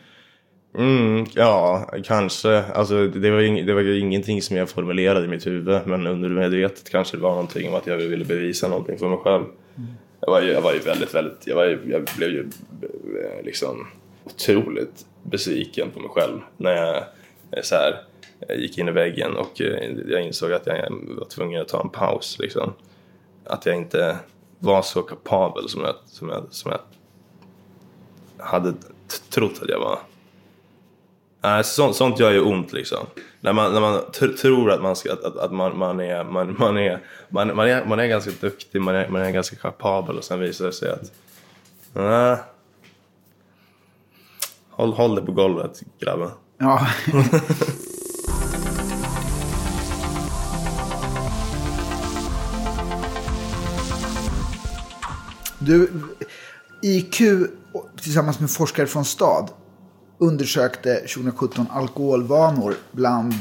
Mm, 0.79 1.27
ja, 1.35 1.87
kanske. 2.05 2.63
Alltså, 2.63 3.07
det, 3.07 3.31
var 3.31 3.41
ing- 3.41 3.67
det 3.67 3.75
var 3.75 3.81
ju 3.81 3.99
ingenting 3.99 4.43
som 4.43 4.57
jag 4.57 4.69
formulerade 4.69 5.25
i 5.25 5.29
mitt 5.29 5.47
huvud. 5.47 5.81
Men 5.87 6.07
undermedvetet 6.07 6.91
kanske 6.91 7.17
det 7.17 7.23
var 7.23 7.31
någonting 7.31 7.69
om 7.69 7.75
att 7.75 7.87
jag 7.87 7.97
ville 7.97 8.25
bevisa 8.25 8.69
någonting 8.69 8.99
för 8.99 9.09
mig 9.09 9.19
själv. 9.19 9.45
Jag, 10.21 10.31
var 10.31 10.41
ju, 10.43 10.53
jag 10.53 10.61
var 10.61 10.73
ju 10.73 10.79
väldigt, 10.79 11.15
väldigt... 11.15 11.47
Jag, 11.47 11.57
var 11.57 11.65
ju, 11.65 11.79
jag 11.87 12.09
blev 12.17 12.31
ju 12.31 12.41
eh, 12.83 13.45
liksom 13.45 13.87
otroligt 14.25 15.07
besviken 15.23 15.91
på 15.95 16.01
mig 16.01 16.09
själv 16.11 16.41
när 16.57 16.73
jag 16.73 16.97
eh, 16.97 17.63
så 17.63 17.75
här, 17.75 18.01
eh, 18.49 18.57
gick 18.61 18.79
in 18.79 18.89
i 18.89 18.93
väggen 18.93 19.37
och 19.37 19.61
jag 20.09 20.23
insåg 20.27 20.53
att 20.53 20.67
jag 20.67 20.77
var 21.19 21.25
tvungen 21.29 21.61
att 21.63 21.69
ta 21.69 21.81
en 21.83 21.89
paus. 21.89 22.37
Liksom. 22.41 22.73
Att 23.45 23.67
jag 23.67 23.77
inte 23.77 24.17
var 24.59 24.83
så 24.83 25.03
kapabel 25.03 25.69
som 25.69 25.81
jag, 25.85 25.95
som 26.07 26.29
jag, 26.29 26.45
som 26.51 26.71
jag 26.71 26.81
hade 28.45 28.73
t- 28.73 28.79
trott 29.31 29.59
att 29.63 29.69
jag 29.69 29.79
var. 29.81 29.99
Nej, 31.45 31.65
sånt, 31.65 31.97
sånt 31.97 32.21
gör 32.21 32.33
ju 32.33 32.41
ont 32.41 32.73
liksom. 32.73 33.07
När 33.41 33.53
man, 33.53 33.73
när 33.73 33.81
man 33.81 34.01
tror 34.41 34.71
att 34.71 34.83
man, 34.83 34.97
ska, 34.97 35.13
att, 35.13 35.25
att, 35.25 35.37
att 35.37 35.53
man, 35.53 35.79
man, 35.79 36.01
är, 36.01 36.25
man, 36.25 36.57
man, 36.59 36.79
är, 36.79 37.01
man, 37.29 37.57
man, 37.57 37.69
är, 37.69 37.85
man 37.85 37.99
är 38.01 38.07
ganska 38.07 38.31
duktig, 38.41 38.81
man 38.83 38.95
är, 38.95 39.09
man 39.09 39.23
är 39.23 39.31
ganska 39.31 39.57
kapabel 39.57 40.19
och 40.19 40.25
sen 40.25 40.41
visar 40.41 40.65
det 40.67 40.73
sig 40.73 40.91
att 40.91 41.13
nej, 41.93 42.37
håll, 44.71 44.93
håll 44.93 45.15
det 45.15 45.23
på 45.23 45.33
golvet 45.33 45.83
grabben. 46.01 46.31
Ja. 46.59 46.87
Du, 55.59 55.91
IQ 56.83 57.17
tillsammans 58.03 58.41
med 58.41 58.51
forskare 58.51 58.87
från 58.87 59.05
STAD 59.05 59.51
undersökte 60.27 60.95
2017 60.95 61.67
alkoholvanor 61.71 62.75
bland 62.93 63.35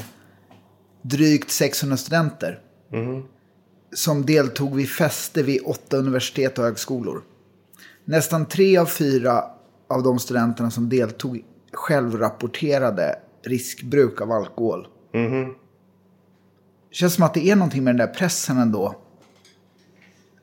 drygt 1.02 1.52
600 1.52 1.98
studenter. 1.98 2.60
Som 3.96 4.26
deltog 4.26 4.76
vid 4.76 4.90
fester 4.90 5.44
vid 5.44 5.62
åtta 5.66 5.98
universitet 5.98 6.58
och 6.58 6.66
högskolor. 6.66 7.22
Nästan 8.06 8.46
tre 8.46 8.78
av 8.78 8.86
fyra 8.86 9.44
av 9.90 10.04
de 10.04 10.20
studenterna 10.20 10.72
som 10.72 10.90
deltog 10.90 11.46
självrapporterade 11.74 13.20
riskbruk 13.44 14.22
av 14.22 14.32
alkohol. 14.32 14.88
känns 16.92 17.14
som 17.14 17.24
att 17.24 17.34
det 17.34 17.50
är 17.50 17.56
någonting 17.56 17.84
med 17.84 17.96
den 17.96 18.08
där 18.08 18.14
pressen 18.14 18.58
ändå. 18.58 18.96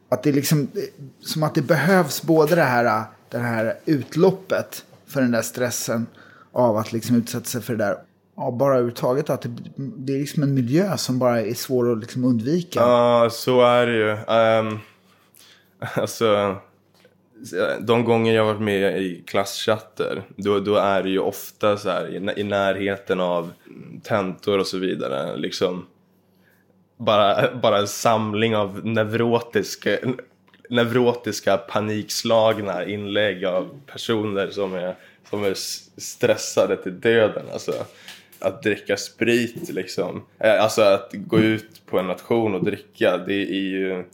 Att 0.09 0.23
det 0.23 0.33
liksom, 0.33 0.69
som 1.21 1.43
att 1.43 1.55
det 1.55 1.63
behövs 1.63 2.23
både 2.23 2.55
det 2.55 2.63
här, 2.63 3.05
det 3.29 3.39
här 3.39 3.79
utloppet 3.85 4.85
för 5.07 5.21
den 5.21 5.31
där 5.31 5.43
stressen 5.43 6.07
av 6.53 6.77
att 6.77 6.93
liksom 6.93 7.17
utsätta 7.17 7.45
sig 7.45 7.63
för 7.63 7.77
det 7.77 7.85
där. 7.85 7.97
Ja, 8.37 8.51
bara 8.51 8.73
överhuvudtaget 8.73 9.31
att 9.31 9.43
det, 9.43 9.51
det 9.77 10.13
är 10.13 10.19
liksom 10.19 10.43
en 10.43 10.55
miljö 10.55 10.97
som 10.97 11.19
bara 11.19 11.41
är 11.41 11.55
svår 11.55 11.93
att 11.93 11.99
liksom 12.01 12.25
undvika. 12.25 12.81
Ja, 12.81 13.29
så 13.33 13.63
är 13.63 13.87
det 13.87 13.93
ju. 13.93 14.11
Um, 14.11 14.79
alltså, 15.95 16.57
de 17.81 18.05
gånger 18.05 18.35
jag 18.35 18.45
varit 18.45 18.61
med 18.61 19.03
i 19.03 19.23
klasschatter, 19.27 20.23
då, 20.37 20.61
då 20.61 20.77
är 20.77 21.03
det 21.03 21.11
ju 21.11 21.19
ofta 21.19 21.77
så 21.77 21.91
här 21.91 22.09
i, 22.09 22.41
i 22.41 22.45
närheten 22.45 23.21
av 23.21 23.51
tentor 24.03 24.59
och 24.59 24.67
så 24.67 24.79
vidare. 24.79 25.37
Liksom, 25.37 25.87
bara, 26.97 27.55
bara 27.63 27.79
en 27.79 27.89
samling 27.89 28.57
av 28.57 28.87
neurotiska, 28.87 29.99
neurotiska 30.71 31.57
panikslagna 31.57 32.85
inlägg 32.85 33.45
av 33.45 33.81
personer 33.87 34.51
som 34.51 34.75
är, 34.75 34.95
som 35.31 35.45
är 35.45 35.55
stressade 36.01 36.77
till 36.77 37.01
döden. 37.01 37.47
Alltså, 37.53 37.73
att 38.39 38.63
dricka 38.63 38.97
sprit 38.97 39.69
liksom. 39.73 40.23
Eh, 40.39 40.63
Alltså 40.63 40.83
att 40.83 41.11
gå 41.13 41.39
ut 41.39 41.83
på 41.87 41.99
en 41.99 42.07
nation 42.07 42.55
och 42.55 42.65
dricka, 42.65 43.19
det 43.19 43.35
är 43.35 43.63
ju... 43.63 44.05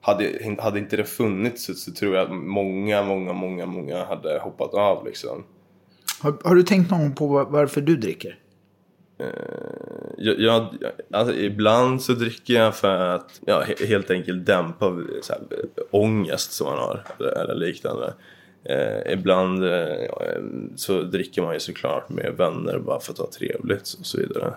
Hade, 0.00 0.56
hade 0.58 0.78
inte 0.78 0.96
det 0.96 1.04
funnits 1.04 1.64
så, 1.64 1.74
så 1.74 1.92
tror 1.92 2.16
jag 2.16 2.24
att 2.24 2.36
många, 2.36 3.02
många, 3.02 3.32
många, 3.32 3.66
många 3.66 4.04
hade 4.04 4.38
hoppat 4.38 4.74
av 4.74 5.06
liksom. 5.06 5.44
Har, 6.20 6.34
har 6.44 6.54
du 6.54 6.62
tänkt 6.62 6.90
någon 6.90 7.00
gång 7.00 7.14
på 7.14 7.26
var- 7.26 7.44
varför 7.44 7.80
du 7.80 7.96
dricker? 7.96 8.38
Jag, 10.18 10.40
jag, 10.40 10.66
alltså, 11.12 11.34
ibland 11.34 12.02
så 12.02 12.12
dricker 12.12 12.54
jag 12.54 12.74
för 12.76 12.98
att 13.14 13.40
ja, 13.46 13.62
he- 13.66 13.86
helt 13.86 14.10
enkelt 14.10 14.46
dämpa 14.46 14.86
så 15.22 15.32
här, 15.32 15.42
ångest 15.90 16.52
som 16.52 16.66
man 16.66 16.78
har 16.78 17.04
eller, 17.18 17.28
eller 17.42 17.54
liknande. 17.54 18.14
Eh, 18.64 19.12
ibland 19.12 19.64
eh, 19.64 20.08
så 20.76 21.02
dricker 21.02 21.42
man 21.42 21.54
ju 21.54 21.60
såklart 21.60 22.08
med 22.08 22.34
vänner 22.36 22.78
bara 22.78 23.00
för 23.00 23.12
att 23.12 23.18
ha 23.18 23.30
trevligt 23.30 23.96
och 24.00 24.06
så 24.06 24.18
vidare. 24.18 24.54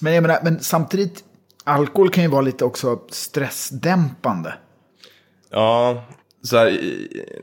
Men 0.00 0.14
jag 0.14 0.22
menar, 0.22 0.38
men 0.42 0.60
samtidigt, 0.60 1.24
alkohol 1.64 2.10
kan 2.10 2.24
ju 2.24 2.30
vara 2.30 2.40
lite 2.40 2.64
också 2.64 3.00
stressdämpande. 3.10 4.54
Ja, 5.50 6.04
så 6.42 6.56
här, 6.56 6.80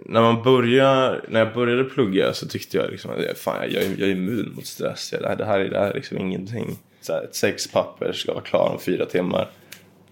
när 0.06 0.22
man 0.22 0.44
börjar, 0.44 1.26
när 1.30 1.40
jag 1.40 1.54
började 1.54 1.84
plugga 1.84 2.34
så 2.34 2.48
tyckte 2.48 2.78
jag 2.78 2.92
liksom 2.92 3.12
att 3.12 3.38
fan, 3.38 3.72
jag, 3.72 3.84
jag 3.84 4.10
är 4.10 4.12
immun 4.12 4.54
mot 4.56 4.66
stress. 4.66 5.10
Det, 5.12 5.28
här, 5.28 5.36
det 5.36 5.46
här 5.46 5.60
är 5.60 5.70
det 5.70 5.80
här 5.80 5.90
är 5.90 5.94
liksom 5.94 6.18
ingenting. 6.18 6.78
Så 7.02 7.14
här, 7.14 7.24
ett 7.24 7.36
sexpapper 7.36 8.12
ska 8.12 8.34
vara 8.34 8.44
klar 8.44 8.70
om 8.74 8.80
fyra 8.80 9.06
timmar. 9.06 9.52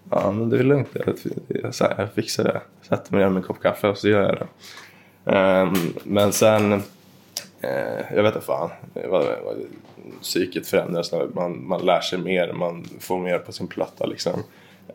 Ja, 0.09 0.31
men 0.31 0.49
det 0.49 0.59
är 0.59 0.63
lugnt. 0.63 0.89
Jag, 0.93 1.15
jag, 1.47 1.75
så 1.75 1.83
här, 1.83 1.95
jag 1.97 2.13
fixar 2.13 2.43
det. 2.43 2.61
Sätter 2.81 3.11
mig 3.11 3.23
ner 3.23 3.29
med 3.29 3.37
en 3.37 3.43
kopp 3.43 3.61
kaffe 3.61 3.87
och 3.87 3.97
så 3.97 4.09
gör 4.09 4.21
jag 4.21 4.35
det. 4.35 4.47
Ehm, 5.25 5.73
men 6.03 6.33
sen, 6.33 6.73
eh, 7.61 8.13
jag 8.15 8.23
vet 8.23 8.35
inte 8.35 8.45
fan. 8.45 8.69
Psyket 10.21 10.67
förändras 10.67 11.11
när 11.11 11.25
man, 11.25 11.67
man 11.67 11.85
lär 11.85 12.01
sig 12.01 12.19
mer. 12.19 12.53
Man 12.53 12.85
får 12.99 13.19
mer 13.19 13.39
på 13.39 13.51
sin 13.51 13.67
platta 13.67 14.05
liksom. 14.05 14.43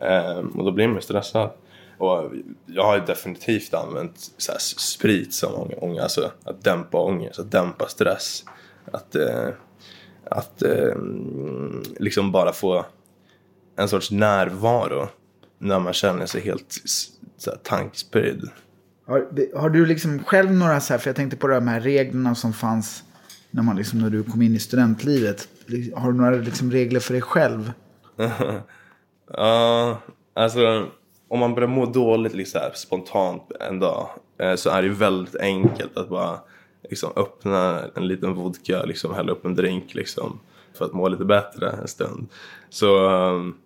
Ehm, 0.01 0.47
och 0.47 0.65
då 0.65 0.71
blir 0.71 0.87
man 0.87 0.95
ju 0.95 1.01
stressad. 1.01 1.49
Och 1.97 2.31
jag 2.65 2.83
har 2.83 2.95
ju 2.95 3.05
definitivt 3.05 3.73
använt 3.73 4.31
så 4.37 4.51
här, 4.51 4.59
sprit 4.59 5.33
som 5.33 5.53
ång- 5.55 5.77
ångest. 5.81 6.03
Alltså 6.03 6.31
att 6.43 6.63
dämpa 6.63 6.97
ångest, 6.97 7.39
att 7.39 7.51
dämpa 7.51 7.87
stress. 7.87 8.43
Att, 8.91 9.15
eh, 9.15 9.47
att 10.25 10.61
eh, 10.61 10.95
liksom 11.99 12.31
bara 12.31 12.53
få 12.53 12.85
en 13.75 13.89
sorts 13.89 14.11
närvaro 14.11 15.07
när 15.57 15.79
man 15.79 15.93
känner 15.93 16.25
sig 16.25 16.41
helt 16.41 16.75
så 17.37 17.51
här, 17.51 17.57
tankspridd. 17.63 18.49
Har, 19.09 19.57
har 19.59 19.69
du 19.69 19.85
liksom 19.85 20.23
själv 20.23 20.51
några 20.51 20.79
så 20.79 20.93
här, 20.93 20.99
för 20.99 21.09
jag 21.09 21.15
tänkte 21.15 21.37
på 21.37 21.47
de 21.47 21.67
här 21.67 21.79
reglerna 21.79 22.35
som 22.35 22.53
fanns 22.53 23.03
när, 23.51 23.63
man 23.63 23.75
liksom, 23.75 23.99
när 23.99 24.09
du 24.09 24.23
kom 24.23 24.41
in 24.41 24.55
i 24.55 24.59
studentlivet. 24.59 25.47
Har 25.95 26.11
du 26.11 26.17
några 26.17 26.31
liksom 26.31 26.71
regler 26.71 26.99
för 26.99 27.13
dig 27.13 27.21
själv? 27.21 27.71
Ja, 29.31 30.01
alltså 30.33 30.87
om 31.27 31.39
man 31.39 31.55
börjar 31.55 31.69
må 31.69 31.85
dåligt 31.85 32.33
liksom, 32.33 32.61
här, 32.61 32.71
spontant 32.75 33.51
en 33.59 33.79
dag 33.79 34.09
eh, 34.39 34.55
så 34.55 34.69
är 34.69 34.81
det 34.81 34.89
väldigt 34.89 35.35
enkelt 35.35 35.97
att 35.97 36.09
bara 36.09 36.39
liksom, 36.89 37.11
öppna 37.15 37.81
en 37.95 38.07
liten 38.07 38.33
vodka, 38.33 38.83
liksom, 38.83 39.13
hälla 39.13 39.31
upp 39.31 39.45
en 39.45 39.55
drink 39.55 39.93
liksom, 39.93 40.39
för 40.73 40.85
att 40.85 40.93
må 40.93 41.07
lite 41.07 41.25
bättre 41.25 41.69
en 41.69 41.87
stund. 41.87 42.27
Så 42.69 43.09
um, 43.09 43.57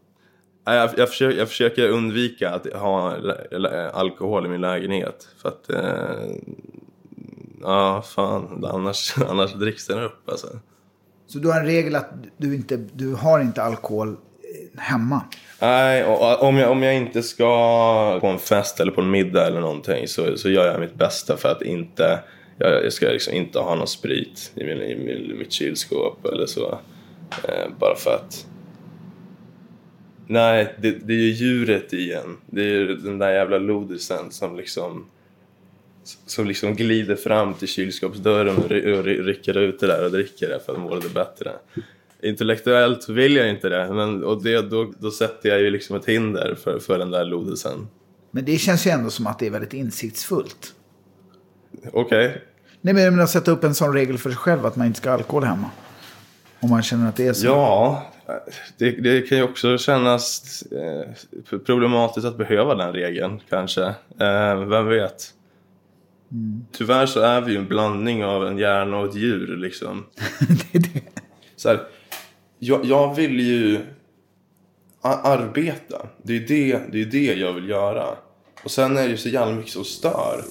jag, 0.65 0.89
jag, 0.97 1.09
försöker, 1.09 1.37
jag 1.37 1.49
försöker 1.49 1.89
undvika 1.89 2.49
att 2.49 2.73
ha 2.73 3.15
alkohol 3.93 4.45
i 4.45 4.49
min 4.49 4.61
lägenhet 4.61 5.27
för 5.41 5.49
att 5.49 5.69
eh, 5.69 6.35
ja, 7.61 8.01
fan, 8.01 8.65
annars, 8.65 9.15
annars 9.29 9.53
dricks 9.53 9.87
den 9.87 10.03
upp 10.03 10.29
alltså. 10.29 10.47
Så 11.27 11.39
du 11.39 11.51
har 11.51 11.59
en 11.59 11.65
regel 11.65 11.95
att 11.95 12.09
du 12.37 12.55
inte 12.55 12.77
du 12.77 13.13
har 13.13 13.39
inte 13.39 13.63
alkohol 13.63 14.09
eh, 14.09 14.81
hemma? 14.81 15.21
Nej, 15.59 16.03
och, 16.03 16.43
om, 16.43 16.57
jag, 16.57 16.71
om 16.71 16.83
jag 16.83 16.95
inte 16.95 17.23
ska 17.23 18.19
på 18.21 18.27
en 18.27 18.39
fest 18.39 18.79
eller 18.79 18.91
på 18.91 19.01
en 19.01 19.11
middag 19.11 19.47
eller 19.47 19.61
någonting 19.61 20.07
så, 20.07 20.37
så 20.37 20.49
gör 20.49 20.65
jag 20.65 20.79
mitt 20.79 20.95
bästa 20.95 21.37
för 21.37 21.49
att 21.49 21.61
inte 21.61 22.19
jag, 22.57 22.85
jag 22.85 22.93
ska 22.93 23.05
liksom 23.05 23.33
inte 23.33 23.59
ha 23.59 23.75
någon 23.75 23.87
sprit 23.87 24.51
i, 24.55 24.63
min, 24.63 24.81
i 24.81 25.33
mitt 25.39 25.51
kylskåp 25.51 26.25
eller 26.25 26.45
så. 26.45 26.79
Eh, 27.43 27.69
bara 27.79 27.95
för 27.95 28.15
att 28.15 28.45
Nej, 30.33 30.75
det, 30.81 30.91
det 30.91 31.13
är 31.13 31.17
ju 31.17 31.31
djuret 31.31 31.93
igen. 31.93 32.37
Det 32.45 32.61
är 32.61 32.65
ju 32.65 32.95
den 32.95 33.17
där 33.19 33.33
jävla 33.33 33.57
lodisen 33.57 34.31
som 34.31 34.57
liksom 34.57 35.05
som 36.25 36.47
liksom 36.47 36.75
glider 36.75 37.15
fram 37.15 37.53
till 37.53 37.67
kylskåpsdörren 37.67 38.57
och, 38.57 38.69
ry- 38.69 38.93
och 38.93 39.03
ry- 39.05 39.21
rycker 39.21 39.57
ut 39.57 39.79
det 39.79 39.87
där 39.87 40.05
och 40.05 40.11
dricker 40.11 40.49
det 40.49 40.59
för 40.65 40.73
att 40.73 40.79
må 40.79 40.95
lite 40.95 41.09
bättre. 41.09 41.51
Intellektuellt 42.21 43.09
vill 43.09 43.35
jag 43.35 43.49
inte 43.49 43.69
det, 43.69 43.93
men, 43.93 44.23
och 44.23 44.43
det, 44.43 44.61
då, 44.61 44.93
då 44.99 45.11
sätter 45.11 45.49
jag 45.49 45.61
ju 45.61 45.69
liksom 45.69 45.95
ett 45.95 46.05
hinder 46.05 46.55
för, 46.63 46.79
för 46.79 46.97
den 46.99 47.11
där 47.11 47.25
lodisen. 47.25 47.87
Men 48.31 48.45
det 48.45 48.57
känns 48.57 48.87
ju 48.87 48.91
ändå 48.91 49.09
som 49.09 49.27
att 49.27 49.39
det 49.39 49.47
är 49.47 49.51
väldigt 49.51 49.73
insiktsfullt. 49.73 50.73
Okej. 51.93 52.41
Nej 52.81 52.93
men 52.93 53.19
att 53.19 53.29
sätta 53.29 53.51
upp 53.51 53.63
en 53.63 53.75
sån 53.75 53.93
regel 53.93 54.17
för 54.17 54.29
sig 54.29 54.37
själv 54.37 54.65
att 54.65 54.75
man 54.75 54.87
inte 54.87 54.99
ska 54.99 55.09
ha 55.09 55.17
alkohol 55.17 55.43
hemma. 55.43 55.69
Om 56.59 56.69
man 56.69 56.83
känner 56.83 57.09
att 57.09 57.15
det 57.15 57.27
är 57.27 57.33
så. 57.33 57.45
Ja, 57.45 58.12
det, 58.77 58.91
det 58.91 59.21
kan 59.21 59.37
ju 59.37 59.43
också 59.43 59.77
kännas 59.77 60.61
eh, 60.61 61.59
problematiskt 61.65 62.27
att 62.27 62.37
behöva 62.37 62.75
den 62.75 62.93
regeln 62.93 63.41
kanske. 63.49 63.83
Eh, 64.19 64.65
vem 64.65 64.87
vet? 64.87 65.33
Mm. 66.31 66.65
Tyvärr 66.71 67.05
så 67.05 67.19
är 67.19 67.41
vi 67.41 67.51
ju 67.51 67.57
en 67.57 67.67
blandning 67.67 68.25
av 68.25 68.47
en 68.47 68.57
hjärna 68.57 68.97
och 68.97 69.09
ett 69.09 69.15
djur 69.15 69.57
liksom. 69.57 70.05
det 70.39 70.77
är 70.77 70.81
det. 70.81 71.01
Så 71.55 71.69
här, 71.69 71.79
jag, 72.59 72.85
jag 72.85 73.15
vill 73.15 73.39
ju 73.39 73.79
arbeta. 75.01 76.07
Det 76.21 76.35
är 76.35 76.39
det, 76.39 76.79
det 76.91 77.01
är 77.01 77.05
det 77.05 77.33
jag 77.33 77.53
vill 77.53 77.69
göra. 77.69 78.05
Och 78.63 78.71
sen 78.71 78.97
är 78.97 79.03
det 79.03 79.09
ju 79.09 79.17
så 79.17 79.29
jävla 79.29 79.55
mycket 79.55 79.71
som 79.71 79.83
stör. 79.83 80.43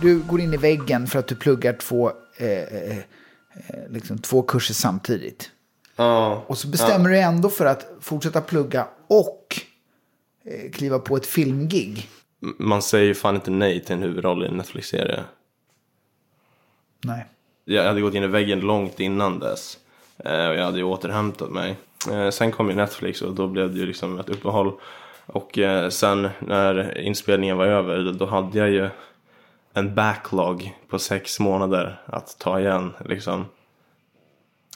Du 0.00 0.18
går 0.18 0.40
in 0.40 0.54
i 0.54 0.56
väggen 0.56 1.06
för 1.06 1.18
att 1.18 1.26
du 1.26 1.34
pluggar 1.34 1.72
två, 1.72 2.12
eh, 2.36 2.48
eh, 2.48 2.98
eh 2.98 3.04
liksom 3.88 4.18
två 4.18 4.42
kurser 4.42 4.74
samtidigt. 4.74 5.50
Ja. 5.96 6.44
Och 6.46 6.58
så 6.58 6.68
bestämmer 6.68 7.10
ja. 7.10 7.16
du 7.16 7.22
ändå 7.22 7.48
för 7.48 7.66
att 7.66 7.90
fortsätta 8.00 8.40
plugga 8.40 8.88
och 9.06 9.60
eh, 10.44 10.70
kliva 10.70 10.98
på 10.98 11.16
ett 11.16 11.26
filmgig. 11.26 12.08
Man 12.58 12.82
säger 12.82 13.06
ju 13.06 13.14
fan 13.14 13.34
inte 13.34 13.50
nej 13.50 13.84
till 13.84 13.94
en 13.94 14.02
huvudroll 14.02 14.44
i 14.44 14.48
en 14.48 14.56
Netflix-serie. 14.56 15.24
Nej. 17.04 17.26
Jag 17.64 17.84
hade 17.84 18.00
gått 18.00 18.14
in 18.14 18.24
i 18.24 18.26
väggen 18.26 18.60
långt 18.60 19.00
innan 19.00 19.38
dess. 19.38 19.78
Eh, 20.24 20.48
och 20.48 20.54
jag 20.54 20.64
hade 20.64 20.78
ju 20.78 20.84
återhämtat 20.84 21.50
mig. 21.50 21.76
Sen 22.32 22.52
kom 22.52 22.68
ju 22.68 22.74
Netflix 22.74 23.22
och 23.22 23.34
då 23.34 23.48
blev 23.48 23.72
det 23.72 23.78
ju 23.78 23.86
liksom 23.86 24.18
ett 24.18 24.28
uppehåll. 24.28 24.72
Och 25.26 25.58
sen 25.90 26.28
när 26.38 26.98
inspelningen 26.98 27.56
var 27.56 27.66
över 27.66 28.12
då 28.12 28.26
hade 28.26 28.58
jag 28.58 28.70
ju 28.70 28.88
en 29.74 29.94
backlog 29.94 30.76
på 30.88 30.98
sex 30.98 31.40
månader 31.40 32.02
att 32.06 32.38
ta 32.38 32.60
igen 32.60 32.92
liksom. 33.04 33.44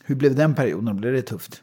Hur 0.04 0.14
blev 0.14 0.34
den 0.34 0.54
perioden? 0.54 0.96
Blev 0.96 1.12
det 1.12 1.22
tufft? 1.22 1.62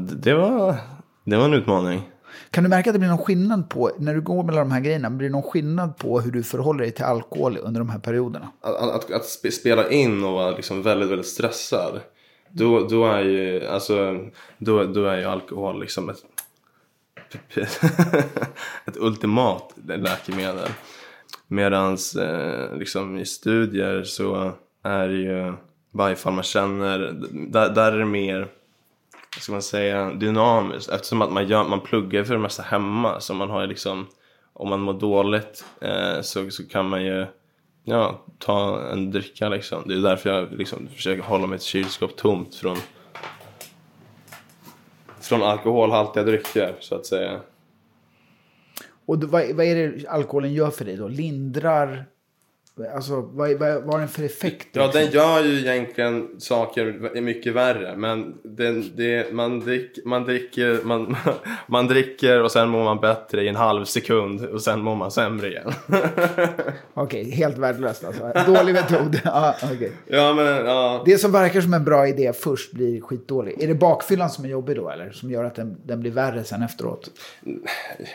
Det 0.00 0.34
var, 0.34 0.76
det 1.24 1.36
var 1.36 1.44
en 1.44 1.54
utmaning. 1.54 2.10
Kan 2.50 2.64
du 2.64 2.70
märka 2.70 2.90
att 2.90 2.94
det 2.94 2.98
blir 2.98 3.08
någon 3.08 3.18
skillnad 3.18 3.68
på, 3.70 3.90
när 3.98 4.14
du 4.14 4.20
går 4.20 4.42
mellan 4.42 4.68
de 4.68 4.74
här 4.74 4.80
grejerna, 4.80 5.10
blir 5.10 5.28
det 5.28 5.32
någon 5.32 5.42
skillnad 5.42 5.96
på 5.96 6.20
hur 6.20 6.32
du 6.32 6.42
förhåller 6.42 6.80
dig 6.80 6.92
till 6.92 7.04
alkohol 7.04 7.58
under 7.62 7.80
de 7.80 7.90
här 7.90 7.98
perioderna? 7.98 8.50
Att, 8.60 8.74
att, 8.76 9.10
att 9.10 9.52
spela 9.52 9.90
in 9.90 10.24
och 10.24 10.32
vara 10.32 10.50
liksom 10.50 10.82
väldigt, 10.82 11.10
väldigt 11.10 11.26
stressad. 11.26 12.00
Då, 12.50 12.86
då 12.86 13.06
är 13.06 13.20
ju, 13.20 13.66
alltså, 13.66 14.18
då, 14.58 14.84
då 14.84 15.04
är 15.04 15.18
ju 15.18 15.24
alkohol 15.24 15.80
liksom 15.80 16.08
ett, 16.08 16.24
ett 18.86 18.96
ultimat 18.96 19.74
läkemedel. 19.86 20.68
Medans 21.52 22.16
eh, 22.16 22.76
liksom 22.76 23.18
i 23.18 23.24
studier 23.24 24.02
så 24.02 24.52
är 24.82 25.08
det 25.08 25.16
ju, 25.16 25.54
varje 25.92 26.16
fall 26.16 26.32
man 26.32 26.44
känner, 26.44 26.98
där, 27.32 27.70
där 27.70 27.92
är 27.92 27.98
det 27.98 28.04
mer 28.04 28.48
ska 29.38 29.52
man 29.52 29.62
säga, 29.62 30.10
dynamiskt. 30.10 30.90
Eftersom 30.90 31.22
att 31.22 31.32
man, 31.32 31.48
gör, 31.48 31.64
man 31.64 31.80
pluggar 31.80 32.24
för 32.24 32.34
det 32.34 32.40
mesta 32.40 32.62
hemma. 32.62 33.20
Så 33.20 33.34
man 33.34 33.50
har 33.50 33.60
ju 33.60 33.66
liksom, 33.66 34.06
om 34.52 34.68
man 34.68 34.80
mår 34.80 34.92
dåligt 34.92 35.64
eh, 35.80 36.20
så, 36.20 36.50
så 36.50 36.68
kan 36.68 36.88
man 36.88 37.04
ju 37.04 37.26
ja, 37.84 38.20
ta 38.38 38.82
en 38.92 39.10
dricka 39.10 39.48
liksom. 39.48 39.82
Det 39.86 39.94
är 39.94 39.98
därför 39.98 40.30
jag 40.30 40.52
liksom 40.52 40.88
försöker 40.94 41.22
hålla 41.22 41.46
mitt 41.46 41.62
kylskåp 41.62 42.16
tomt 42.16 42.54
från, 42.54 42.76
från 45.20 45.42
alkoholhaltiga 45.42 46.24
drycker 46.24 46.74
så 46.80 46.94
att 46.94 47.06
säga. 47.06 47.40
Och 49.10 49.22
vad, 49.24 49.52
vad 49.52 49.66
är 49.66 49.74
det 49.74 50.08
alkoholen 50.08 50.52
gör 50.52 50.70
för 50.70 50.84
dig 50.84 50.96
då? 50.96 51.08
Lindrar 51.08 52.06
Alltså 52.94 53.20
vad, 53.20 53.50
vad, 53.50 53.82
vad 53.82 53.92
har 53.92 53.98
den 53.98 54.08
för 54.08 54.22
effekt? 54.22 54.68
Ja, 54.72 54.84
liksom? 54.84 55.00
den 55.00 55.10
gör 55.10 55.44
ju 55.44 55.58
egentligen 55.58 56.40
saker 56.40 57.20
mycket 57.20 57.52
värre. 57.52 57.96
Men 57.96 58.34
den, 58.42 58.96
det, 58.96 59.32
man, 59.32 59.60
drick, 59.60 59.98
man, 60.04 60.24
dricker, 60.24 60.80
man, 60.84 61.16
man 61.66 61.86
dricker 61.86 62.42
och 62.42 62.52
sen 62.52 62.68
mår 62.68 62.84
man 62.84 63.00
bättre 63.00 63.42
i 63.42 63.48
en 63.48 63.56
halv 63.56 63.84
sekund 63.84 64.44
och 64.44 64.62
sen 64.62 64.80
mår 64.80 64.96
man 64.96 65.10
sämre 65.10 65.48
igen. 65.48 65.72
Okej, 66.94 67.20
okay, 67.20 67.30
helt 67.30 67.58
värdelöst 67.58 68.04
alltså. 68.04 68.32
Dålig 68.46 68.72
metod. 68.72 69.20
ja, 69.24 69.54
okay. 69.74 69.90
ja, 70.06 70.34
men, 70.34 70.66
ja. 70.66 71.02
Det 71.06 71.18
som 71.18 71.32
verkar 71.32 71.60
som 71.60 71.74
en 71.74 71.84
bra 71.84 72.08
idé 72.08 72.32
först 72.32 72.72
blir 72.72 73.00
skitdålig. 73.00 73.62
Är 73.62 73.68
det 73.68 73.74
bakfyllan 73.74 74.30
som 74.30 74.44
är 74.44 74.48
jobbig 74.48 74.76
då 74.76 74.90
eller? 74.90 75.10
Som 75.10 75.30
gör 75.30 75.44
att 75.44 75.54
den, 75.54 75.76
den 75.84 76.00
blir 76.00 76.10
värre 76.10 76.44
sen 76.44 76.62
efteråt? 76.62 77.10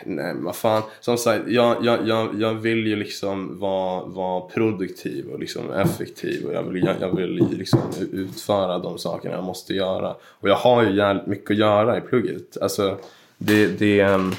Nej, 0.06 0.34
vad 0.36 0.56
fan. 0.56 0.82
Som 1.00 1.18
sagt, 1.18 1.44
jag, 1.48 1.86
jag, 1.86 2.08
jag, 2.08 2.42
jag 2.42 2.54
vill 2.54 2.88
ju 2.88 2.96
liksom 2.96 3.60
vara, 3.60 4.06
vara 4.06 4.45
produktiv 4.54 5.30
och 5.30 5.40
liksom 5.40 5.72
effektiv 5.72 6.46
och 6.46 6.54
jag 6.54 6.64
vill, 6.64 6.90
jag 7.00 7.16
vill 7.16 7.58
liksom 7.58 7.80
utföra 8.12 8.80
de 8.80 8.98
sakerna 8.98 9.36
jag 9.36 9.44
måste 9.44 9.74
göra. 9.74 10.16
Och 10.24 10.50
jag 10.50 10.56
har 10.56 10.84
ju 10.84 10.96
jävligt 10.96 11.28
mycket 11.28 11.52
att 11.52 11.58
göra 11.58 11.98
i 11.98 12.02
plugget. 12.02 12.58
Alltså, 12.62 12.98
det, 13.38 13.68
det, 13.68 13.78
det 13.78 14.32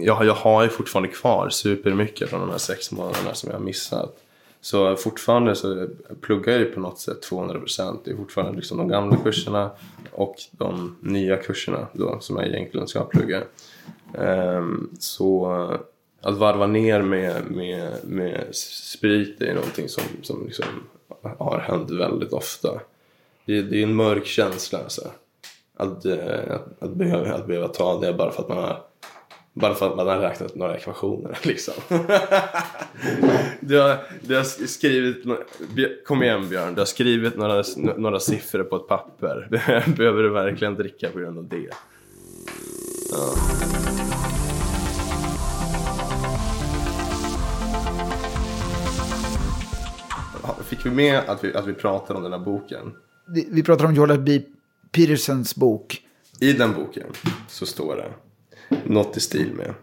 jag, 0.00 0.24
jag 0.24 0.34
har 0.34 0.62
ju 0.62 0.68
fortfarande 0.68 1.08
kvar 1.08 1.48
supermycket 1.48 2.28
från 2.30 2.40
de 2.40 2.50
här 2.50 2.58
sex 2.58 2.92
månaderna 2.92 3.34
som 3.34 3.50
jag 3.50 3.58
har 3.58 3.64
missat. 3.64 4.18
Så 4.60 4.96
fortfarande 4.96 5.54
så 5.54 5.88
pluggar 6.20 6.52
jag 6.52 6.60
ju 6.60 6.70
på 6.70 6.80
något 6.80 6.98
sätt 6.98 7.28
200%. 7.30 7.98
Det 8.04 8.10
är 8.10 8.16
fortfarande 8.16 8.56
liksom 8.56 8.78
de 8.78 8.88
gamla 8.88 9.16
kurserna 9.16 9.70
och 10.12 10.36
de 10.50 10.96
nya 11.00 11.36
kurserna 11.36 11.86
då 11.92 12.20
som 12.20 12.36
jag 12.36 12.46
egentligen 12.46 12.88
ska 12.88 13.04
plugga. 13.04 13.42
Um, 14.14 14.90
så 14.98 15.76
att 16.22 16.38
varva 16.38 16.66
ner 16.66 17.02
med, 17.02 17.50
med, 17.50 17.92
med 18.04 18.46
sprit 18.52 19.42
är 19.42 19.54
någonting 19.54 19.88
som, 19.88 20.04
som 20.22 20.46
liksom 20.46 20.66
har 21.38 21.58
hänt 21.58 21.90
väldigt 21.90 22.32
ofta. 22.32 22.80
Det, 23.44 23.62
det 23.62 23.78
är 23.78 23.82
en 23.82 23.94
mörk 23.94 24.26
känsla 24.26 24.78
alltså. 24.78 25.10
Att, 25.76 26.04
eh, 26.04 26.50
att, 26.50 26.82
att, 26.82 26.94
behöva, 26.94 27.34
att 27.34 27.46
behöva 27.46 27.68
ta 27.68 28.00
det 28.00 28.12
bara 28.12 28.30
för 28.30 28.42
att 28.42 28.48
man 28.48 28.58
har 28.58 28.82
bara 29.54 29.74
för 29.74 29.90
att 29.90 29.96
man 29.96 30.06
har 30.06 30.18
räknat 30.18 30.54
några 30.54 30.76
ekvationer 30.76 31.38
liksom. 31.42 31.74
du, 33.60 33.80
har, 33.80 33.98
du 34.20 34.36
har 34.36 34.66
skrivit, 34.66 35.24
kom 36.06 36.22
igen 36.22 36.48
Björn, 36.48 36.74
du 36.74 36.80
har 36.80 36.86
skrivit 36.86 37.36
några, 37.36 37.64
några 37.76 38.20
siffror 38.20 38.64
på 38.64 38.76
ett 38.76 38.88
papper. 38.88 39.48
Behöver 39.96 40.22
du 40.22 40.30
verkligen 40.30 40.74
dricka 40.74 41.10
på 41.10 41.18
grund 41.18 41.38
av 41.38 41.48
det? 41.48 41.70
Ja. 43.10 44.31
Fick 50.72 50.86
vi 50.86 50.90
med 50.90 51.18
att 51.26 51.44
vi, 51.44 51.54
att 51.54 51.66
vi 51.66 51.74
pratade 51.74 52.16
om 52.16 52.22
den 52.22 52.32
här 52.32 52.38
boken? 52.38 52.92
Vi 53.50 53.62
pratar 53.62 53.84
om 53.84 53.94
Jordan 53.94 54.24
B. 54.24 54.40
Petersons 54.92 55.56
bok. 55.56 56.02
I 56.40 56.52
den 56.52 56.74
boken 56.74 57.06
så 57.48 57.66
står 57.66 57.96
det 57.96 58.12
något 58.84 59.16
i 59.16 59.20
stil 59.20 59.52
med. 59.54 59.74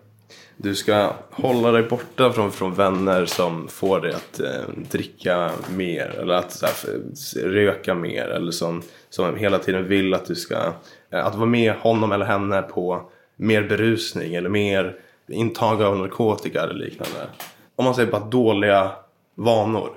Du 0.58 0.76
ska 0.76 1.14
hålla 1.32 1.72
dig 1.72 1.84
borta 1.84 2.32
från, 2.32 2.52
från 2.52 2.74
vänner 2.74 3.26
som 3.26 3.68
får 3.68 4.00
dig 4.00 4.14
att 4.14 4.40
eh, 4.40 4.74
dricka 4.92 5.52
mer 5.76 6.20
eller 6.20 6.34
att 6.34 6.62
här, 6.62 7.50
röka 7.50 7.94
mer 7.94 8.28
eller 8.28 8.52
som, 8.52 8.82
som 9.10 9.36
hela 9.36 9.60
tiden 9.60 9.88
vill 9.88 10.14
att 10.14 10.26
du 10.26 10.36
ska 10.36 10.74
eh, 11.10 11.26
att 11.26 11.36
vara 11.36 11.50
med 11.50 11.74
honom 11.74 12.12
eller 12.12 12.26
henne 12.26 12.62
på 12.62 13.10
mer 13.36 13.64
berusning 13.64 14.36
eller 14.36 14.50
mer 14.50 14.96
intag 15.28 15.82
av 15.82 15.98
narkotika 15.98 16.64
eller 16.64 16.74
liknande. 16.74 17.28
Om 17.76 17.86
man 17.86 17.96
säger 17.96 18.12
bara 18.12 18.26
dåliga 18.26 18.92
vanor. 19.36 19.90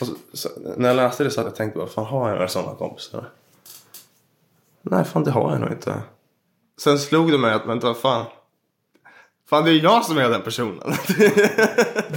Så, 0.00 0.14
så, 0.32 0.48
när 0.76 0.88
jag 0.88 0.96
läste 0.96 1.24
det 1.24 1.30
så 1.30 1.40
hade 1.40 1.50
jag 1.50 1.56
tänkt, 1.56 1.76
vad 1.76 1.90
fan 1.90 2.04
har 2.04 2.28
jag 2.28 2.34
några 2.34 2.48
sådana 2.48 2.74
kompisar? 2.74 3.28
Nej, 4.82 5.04
fan 5.04 5.24
det 5.24 5.30
har 5.30 5.50
jag 5.50 5.60
nog 5.60 5.70
inte. 5.70 6.02
Sen 6.80 6.98
slog 6.98 7.32
det 7.32 7.38
mig 7.38 7.54
att, 7.54 7.66
vänta 7.66 7.86
vad 7.86 7.96
fan. 7.96 8.26
Fan 9.48 9.64
det 9.64 9.70
är 9.70 9.82
jag 9.82 10.04
som 10.04 10.18
är 10.18 10.30
den 10.30 10.42
personen. 10.42 10.78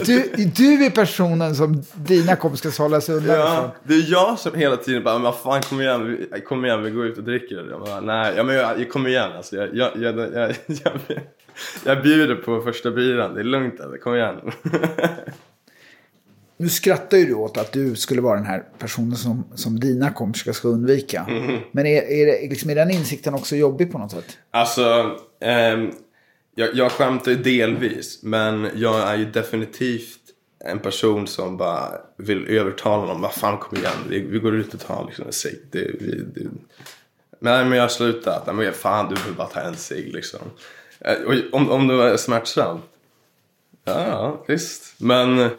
du, 0.06 0.34
du 0.56 0.86
är 0.86 0.90
personen 0.90 1.56
som 1.56 1.84
dina 1.94 2.36
kompisar 2.36 2.70
ska 2.70 2.84
hålla 2.84 3.02
sig 3.02 3.16
undan 3.16 3.36
Ja, 3.36 3.72
det 3.84 3.94
är 3.94 4.12
jag 4.12 4.40
som 4.40 4.54
hela 4.56 4.78
tiden 4.78 5.04
bara, 5.04 5.20
men 5.20 5.34
fan 5.34 5.62
kom 5.62 5.82
igen, 5.82 6.28
kom 6.48 6.66
igen 6.66 6.84
vi 6.84 6.92
går 6.92 7.06
ut 7.06 7.18
och 7.18 7.24
dricker. 7.24 7.68
Jag 7.70 7.82
bara, 7.82 8.02
nej, 8.02 8.34
ja, 8.38 8.44
men 8.44 8.56
jag, 8.56 8.90
kom 8.92 9.08
igen 9.08 9.32
alltså. 9.38 9.56
Jag, 9.56 9.76
jag, 9.76 9.92
jag, 9.96 10.20
jag, 10.20 10.56
jag, 10.68 11.22
jag 11.84 12.04
bjuder 12.04 12.36
på 12.36 12.62
första 12.62 12.92
biran, 12.92 13.34
det 13.34 13.40
är 13.40 13.44
lugnt 13.44 13.82
alltså, 13.82 13.98
kom 13.98 14.16
igen. 14.16 14.52
Nu 16.58 16.70
skrattar 16.70 17.18
ju 17.18 17.26
du 17.26 17.34
åt 17.34 17.58
att 17.58 17.72
du 17.72 17.96
skulle 17.96 18.22
vara 18.22 18.36
den 18.36 18.46
här 18.46 18.64
personen 18.80 19.16
som, 19.16 19.44
som 19.56 19.80
dina 19.80 20.14
kompisar 20.14 20.52
ska 20.52 20.68
undvika. 20.68 21.26
Mm. 21.30 21.60
Men 21.72 21.86
är, 21.86 22.02
är, 22.02 22.26
det, 22.26 22.50
liksom, 22.50 22.70
är 22.70 22.76
den 22.76 22.92
insikten 22.92 23.34
också 23.34 23.56
jobbig 23.56 23.92
på 23.92 23.98
något 23.98 24.12
sätt? 24.12 24.38
Alltså, 24.52 25.18
eh, 25.40 25.84
jag, 26.56 26.76
jag 26.76 26.92
skämtar 26.92 27.32
ju 27.32 27.38
delvis. 27.38 28.24
Men 28.24 28.70
jag 28.76 29.00
är 29.00 29.16
ju 29.16 29.26
definitivt 29.26 30.20
en 30.66 30.80
person 30.80 31.28
som 31.28 31.58
bara 31.58 31.92
vill 32.18 32.48
övertala 32.48 33.06
någon. 33.06 33.22
Vad 33.22 33.34
fan 33.34 33.58
kom 33.58 33.78
igen, 33.78 33.92
vi, 34.10 34.20
vi 34.20 34.40
går 34.40 34.56
ut 34.56 34.74
och 34.74 34.80
tar 34.80 35.06
liksom 35.06 35.26
en 35.26 35.34
cigg. 35.34 35.60
Men, 37.40 37.70
men 37.70 37.78
jag 37.78 37.84
har 37.84 37.90
slutat. 37.90 38.56
Men 38.56 38.74
fan 38.74 39.10
du 39.10 39.16
behöver 39.16 39.36
bara 39.36 39.48
ta 39.48 39.60
en 39.60 39.76
cigg 39.76 40.14
liksom. 40.14 40.40
Eh, 41.00 41.16
om, 41.52 41.70
om 41.70 41.88
det 41.88 41.96
var 41.96 42.18
smärtsamt. 42.18 42.84
Ja, 43.86 44.44
visst. 44.48 44.96
Men 44.98 45.50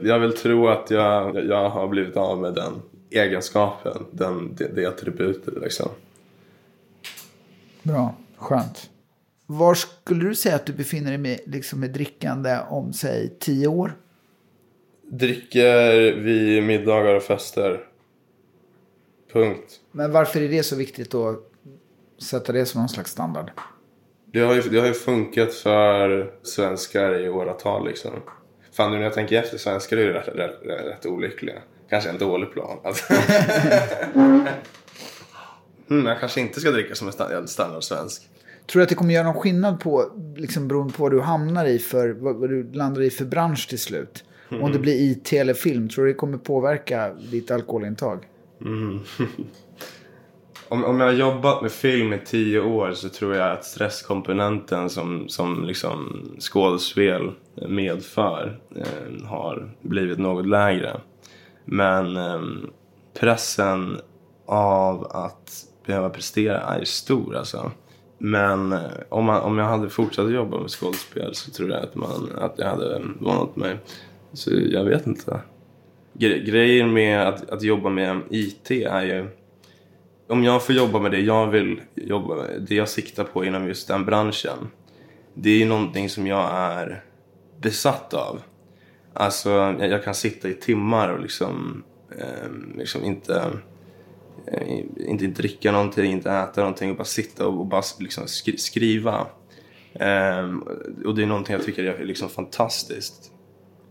Jag 0.00 0.18
vill 0.18 0.36
tro 0.36 0.68
att 0.68 0.90
jag, 0.90 1.44
jag 1.46 1.70
har 1.70 1.88
blivit 1.88 2.16
av 2.16 2.40
med 2.40 2.54
den 2.54 2.82
egenskapen, 3.10 4.06
den, 4.10 4.54
det, 4.54 4.68
det 4.74 4.86
attributet 4.86 5.54
liksom. 5.62 5.88
Bra, 7.82 8.14
skönt. 8.36 8.90
Var 9.46 9.74
skulle 9.74 10.28
du 10.28 10.34
säga 10.34 10.54
att 10.54 10.66
du 10.66 10.72
befinner 10.72 11.10
dig 11.10 11.18
med, 11.18 11.40
liksom 11.46 11.80
med 11.80 11.90
drickande 11.90 12.58
om, 12.68 12.92
säg, 12.92 13.38
tio 13.40 13.66
år? 13.66 13.96
Dricker 15.02 16.12
vid 16.12 16.62
middagar 16.62 17.14
och 17.14 17.22
fester. 17.22 17.84
Punkt. 19.32 19.80
Men 19.92 20.12
varför 20.12 20.40
är 20.40 20.48
det 20.48 20.62
så 20.62 20.76
viktigt 20.76 21.14
att 21.14 21.36
sätta 22.22 22.52
det 22.52 22.66
som 22.66 22.80
någon 22.80 22.88
slags 22.88 23.10
standard? 23.10 23.50
Det 24.26 24.40
har 24.40 24.54
ju, 24.54 24.60
det 24.60 24.80
har 24.80 24.86
ju 24.86 24.92
funkat 24.92 25.54
för 25.54 26.34
svenskar 26.42 27.20
i 27.20 27.28
åratal 27.28 27.86
liksom. 27.86 28.10
Fan 28.72 28.90
nu 28.90 28.96
när 28.96 29.04
jag 29.04 29.14
tänker 29.14 29.38
efter, 29.38 29.58
svenskar 29.58 29.96
är 29.96 30.00
ju 30.00 30.12
rätt, 30.12 30.28
rätt, 30.28 30.58
rätt, 30.64 31.06
olyckliga. 31.06 31.58
Kanske 31.90 32.10
en 32.10 32.18
dålig 32.18 32.52
plan. 32.52 32.78
Alltså. 32.84 33.14
mm, 35.90 36.06
jag 36.06 36.20
kanske 36.20 36.40
inte 36.40 36.60
ska 36.60 36.70
dricka 36.70 36.94
som 36.94 37.06
en 37.06 37.12
sta- 37.12 37.46
standard 37.46 37.82
svensk. 37.82 38.28
Tror 38.66 38.80
du 38.80 38.82
att 38.82 38.88
det 38.88 38.94
kommer 38.94 39.14
göra 39.14 39.24
någon 39.24 39.40
skillnad 39.42 39.80
på, 39.80 40.12
liksom 40.36 40.68
beroende 40.68 40.92
på 40.92 41.02
vad 41.02 41.12
du 41.12 41.20
hamnar 41.20 41.66
i 41.66 41.78
för, 41.78 42.08
vad, 42.08 42.50
du 42.50 42.72
landar 42.72 43.02
i 43.02 43.10
för 43.10 43.24
bransch 43.24 43.68
till 43.68 43.78
slut? 43.78 44.24
Om 44.60 44.72
det 44.72 44.78
blir 44.78 44.94
IT 44.94 45.32
eller 45.32 45.54
film, 45.54 45.88
tror 45.88 46.04
du 46.04 46.12
det 46.12 46.16
kommer 46.16 46.38
påverka 46.38 47.14
ditt 47.30 47.50
alkoholintag? 47.50 48.18
Om, 50.68 50.84
om 50.84 51.00
jag 51.00 51.06
har 51.06 51.12
jobbat 51.12 51.62
med 51.62 51.72
film 51.72 52.12
i 52.12 52.18
tio 52.18 52.60
år 52.60 52.92
så 52.92 53.08
tror 53.08 53.34
jag 53.34 53.52
att 53.52 53.64
stresskomponenten 53.64 54.90
som, 54.90 55.28
som 55.28 55.64
liksom 55.64 56.26
skådespel 56.40 57.32
medför 57.54 58.60
eh, 58.76 59.26
har 59.26 59.70
blivit 59.80 60.18
något 60.18 60.46
lägre. 60.46 61.00
Men 61.64 62.16
eh, 62.16 62.40
pressen 63.20 63.98
av 64.46 65.04
att 65.10 65.64
behöva 65.86 66.10
prestera 66.10 66.60
är 66.60 66.84
stor 66.84 67.36
alltså. 67.36 67.70
Men 68.18 68.72
eh, 68.72 68.80
om, 69.08 69.24
man, 69.24 69.42
om 69.42 69.58
jag 69.58 69.64
hade 69.66 69.90
fortsatt 69.90 70.30
jobba 70.30 70.60
med 70.60 70.70
skådespel 70.70 71.34
så 71.34 71.50
tror 71.50 71.70
jag 71.70 71.82
att, 71.82 71.94
man, 71.94 72.30
att 72.38 72.54
jag 72.56 72.66
hade 72.66 73.02
vant 73.20 73.56
mig. 73.56 73.76
Så 74.32 74.50
jag 74.52 74.84
vet 74.84 75.06
inte. 75.06 75.40
Gre- 76.12 76.44
grejen 76.44 76.92
med 76.92 77.28
att, 77.28 77.50
att 77.50 77.62
jobba 77.62 77.90
med 77.90 78.20
IT 78.30 78.70
är 78.70 79.02
ju 79.02 79.28
om 80.28 80.44
jag 80.44 80.66
får 80.66 80.74
jobba 80.74 80.98
med 80.98 81.10
det 81.10 81.20
jag 81.20 81.46
vill 81.46 81.80
jobba 81.94 82.34
med, 82.34 82.66
det 82.68 82.74
jag 82.74 82.88
siktar 82.88 83.24
på 83.24 83.44
inom 83.44 83.68
just 83.68 83.88
den 83.88 84.04
branschen. 84.04 84.58
Det 85.34 85.50
är 85.50 85.58
ju 85.58 85.64
någonting 85.64 86.08
som 86.08 86.26
jag 86.26 86.50
är 86.52 87.02
besatt 87.62 88.14
av. 88.14 88.40
Alltså, 89.14 89.50
jag, 89.50 89.88
jag 89.90 90.04
kan 90.04 90.14
sitta 90.14 90.48
i 90.48 90.54
timmar 90.54 91.08
och 91.08 91.20
liksom, 91.20 91.82
eh, 92.18 92.78
liksom 92.78 93.04
inte, 93.04 93.50
eh, 94.46 94.78
inte 94.96 95.26
dricka 95.26 95.72
någonting, 95.72 96.12
inte 96.12 96.30
äta 96.30 96.60
någonting 96.60 96.90
och 96.90 96.96
bara 96.96 97.04
sitta 97.04 97.46
och, 97.46 97.60
och 97.60 97.66
bara 97.66 97.82
liksom 97.98 98.26
skri- 98.26 98.58
skriva. 98.58 99.26
Eh, 99.94 100.50
och 101.04 101.14
det 101.14 101.22
är 101.22 101.26
någonting 101.26 101.52
jag 101.52 101.64
tycker 101.64 101.84
är 101.84 102.04
liksom 102.04 102.28
fantastiskt. 102.28 103.30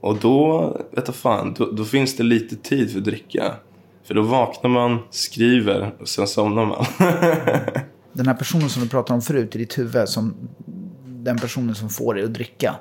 Och 0.02 0.18
då, 0.18 0.70
vet 0.92 1.06
du 1.06 1.12
fan, 1.12 1.54
då, 1.58 1.72
då 1.72 1.86
finns 1.86 2.18
det 2.18 2.24
lite 2.24 2.56
tid 2.56 2.92
för 2.92 2.98
att 3.00 3.06
dricka. 3.06 3.56
För 4.04 4.14
då 4.14 4.22
vaknar 4.22 4.70
man, 4.70 5.00
skriver 5.10 5.96
och 6.00 6.08
sen 6.10 6.28
somnar 6.28 6.66
man. 6.66 6.86
Den 8.14 8.28
här 8.28 8.34
personen 8.34 8.70
som 8.70 8.84
du 8.84 8.90
pratade 8.90 9.14
om 9.14 9.22
förut 9.22 9.56
i 9.56 9.58
ditt 9.58 9.78
huvud, 9.78 10.10
som 10.10 10.34
den 11.06 11.38
personen 11.38 11.76
som 11.76 11.90
får 11.90 12.14
dig 12.14 12.24
att 12.24 12.34
dricka. 12.34 12.76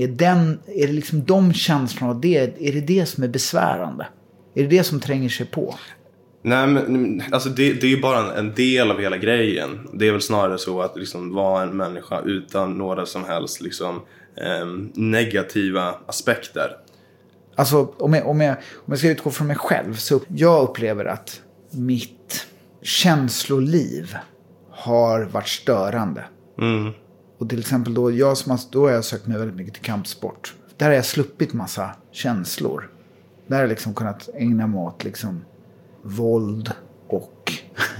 Är, 0.00 0.08
den, 0.08 0.58
är 0.66 0.86
det 0.86 0.92
liksom 0.92 1.24
de 1.24 1.52
känslorna, 1.52 2.14
det, 2.14 2.36
är 2.36 2.72
det 2.72 2.80
det 2.80 3.06
som 3.06 3.24
är 3.24 3.28
besvärande? 3.28 4.06
Är 4.54 4.62
det 4.62 4.68
det 4.68 4.84
som 4.84 5.00
tränger 5.00 5.28
sig 5.28 5.46
på? 5.46 5.74
Nej 6.42 6.66
men 6.66 7.22
alltså 7.30 7.48
det, 7.48 7.72
det 7.72 7.86
är 7.86 7.90
ju 7.90 8.00
bara 8.00 8.18
en, 8.18 8.46
en 8.46 8.54
del 8.54 8.90
av 8.90 9.00
hela 9.00 9.16
grejen. 9.16 9.88
Det 9.92 10.08
är 10.08 10.12
väl 10.12 10.20
snarare 10.20 10.58
så 10.58 10.82
att 10.82 10.96
liksom 10.96 11.34
vara 11.34 11.62
en 11.62 11.76
människa 11.76 12.20
utan 12.20 12.78
några 12.78 13.06
som 13.06 13.24
helst 13.24 13.60
liksom, 13.60 14.00
ehm, 14.36 14.92
negativa 14.94 15.94
aspekter. 16.06 16.70
Alltså 17.54 17.94
om 17.98 18.14
jag, 18.14 18.26
om, 18.26 18.40
jag, 18.40 18.56
om 18.74 18.84
jag 18.86 18.98
ska 18.98 19.08
utgå 19.08 19.30
från 19.30 19.46
mig 19.46 19.56
själv 19.56 19.94
så 19.94 20.20
jag 20.28 20.62
upplever 20.62 21.04
att 21.04 21.40
mitt 21.70 22.46
känsloliv 22.82 24.16
har 24.70 25.22
varit 25.22 25.48
störande. 25.48 26.24
Mm. 26.60 26.92
Och 27.38 27.48
till 27.48 27.58
exempel 27.58 27.94
då, 27.94 28.10
jag 28.10 28.36
som 28.36 28.58
då 28.70 28.86
har 28.86 28.90
jag 28.90 29.04
sökt 29.04 29.26
mig 29.26 29.38
väldigt 29.38 29.56
mycket 29.56 29.74
till 29.74 29.82
kampsport. 29.82 30.54
Där 30.76 30.86
har 30.86 30.92
jag 30.92 31.04
sluppit 31.04 31.52
massa 31.52 31.90
känslor. 32.10 32.90
Där 33.46 33.56
har 33.56 33.62
jag 33.62 33.68
liksom 33.68 33.94
kunnat 33.94 34.28
ägna 34.34 34.66
mig 34.66 34.80
åt 34.80 35.04
liksom 35.04 35.44
våld 36.02 36.72
och 37.08 37.52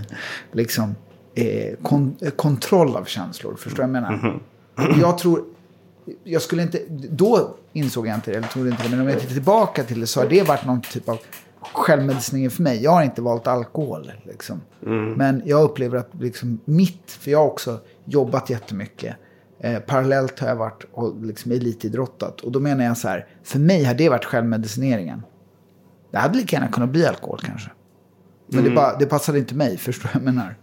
liksom 0.53 0.95
eh, 1.35 1.77
kon, 1.83 2.17
eh, 2.21 2.31
kontroll 2.31 2.97
av 2.97 3.05
känslor. 3.05 3.57
Förstår 3.57 3.83
du 3.83 3.93
vad 3.93 3.97
jag 3.97 4.03
menar? 4.03 4.41
Och 4.75 4.99
jag 4.99 5.19
tror, 5.19 5.45
jag 6.25 6.43
skulle 6.43 6.63
inte, 6.63 6.83
då 6.89 7.55
insåg 7.73 8.07
jag 8.07 8.15
inte 8.15 8.31
det, 8.31 8.37
eller 8.37 8.49
trodde 8.49 8.71
inte 8.71 8.83
det, 8.83 8.89
men 8.89 9.01
om 9.01 9.09
jag 9.09 9.21
tittar 9.21 9.35
tillbaka 9.35 9.85
till 9.85 10.01
det 10.01 10.07
så 10.07 10.21
har 10.21 10.29
det 10.29 10.43
varit 10.43 10.67
någon 10.67 10.83
typ 10.83 11.09
av 11.09 11.19
självmedicinering 11.61 12.51
för 12.51 12.63
mig. 12.63 12.83
Jag 12.83 12.91
har 12.91 13.03
inte 13.03 13.23
valt 13.23 13.47
alkohol. 13.47 14.13
Liksom. 14.25 14.61
Men 15.17 15.43
jag 15.45 15.63
upplever 15.63 15.99
att 15.99 16.11
liksom 16.21 16.61
mitt, 16.65 17.11
för 17.11 17.31
jag 17.31 17.39
har 17.39 17.47
också 17.47 17.81
jobbat 18.05 18.51
jättemycket. 18.51 19.17
Eh, 19.61 19.79
parallellt 19.79 20.41
har 20.41 20.49
jag 20.49 20.57
varit 20.57 20.85
och 20.93 21.25
liksom 21.25 21.53
elitidrottat. 21.53 22.41
Och 22.41 22.53
då 22.53 22.61
menar 22.61 22.85
jag 22.85 22.97
så 22.97 23.09
här, 23.09 23.27
för 23.43 23.59
mig 23.59 23.85
har 23.85 23.95
det 23.95 24.09
varit 24.09 24.25
självmedicineringen. 24.25 25.23
Det 26.11 26.19
hade 26.19 26.37
lika 26.39 26.57
gärna 26.57 26.69
kunnat 26.69 26.91
bli 26.91 27.07
alkohol 27.07 27.41
kanske. 27.45 27.71
Men 28.47 28.65
det, 28.65 28.71
bara, 28.71 28.97
det 28.99 29.07
passade 29.07 29.39
inte 29.39 29.55
mig, 29.55 29.77
förstår 29.79 30.11
du 30.13 30.19
vad 30.19 30.29
jag 30.29 30.35
menar? 30.35 30.55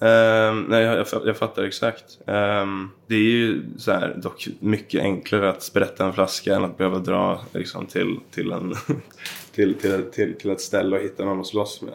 Ehm, 0.00 0.66
nej, 0.68 0.82
jag, 0.82 1.06
jag, 1.24 1.36
fattar 1.36 1.62
exakt. 1.62 2.04
Ehm, 2.26 2.88
det 3.06 3.14
är 3.14 3.20
ju 3.20 3.62
så 3.76 3.92
här, 3.92 4.18
dock 4.22 4.48
mycket 4.60 5.02
enklare 5.02 5.50
att 5.50 5.62
sprätta 5.62 6.06
en 6.06 6.12
flaska 6.12 6.54
än 6.56 6.64
att 6.64 6.78
behöva 6.78 6.98
dra 6.98 7.40
liksom, 7.52 7.86
till, 7.86 8.18
till, 8.34 8.52
en, 8.52 8.74
till, 9.54 9.74
till, 9.74 10.04
till, 10.12 10.38
till 10.38 10.50
ett 10.50 10.60
ställe 10.60 10.96
och 10.96 11.02
hitta 11.02 11.24
någon 11.24 11.40
att 11.40 11.46
slåss 11.46 11.82
med. 11.82 11.94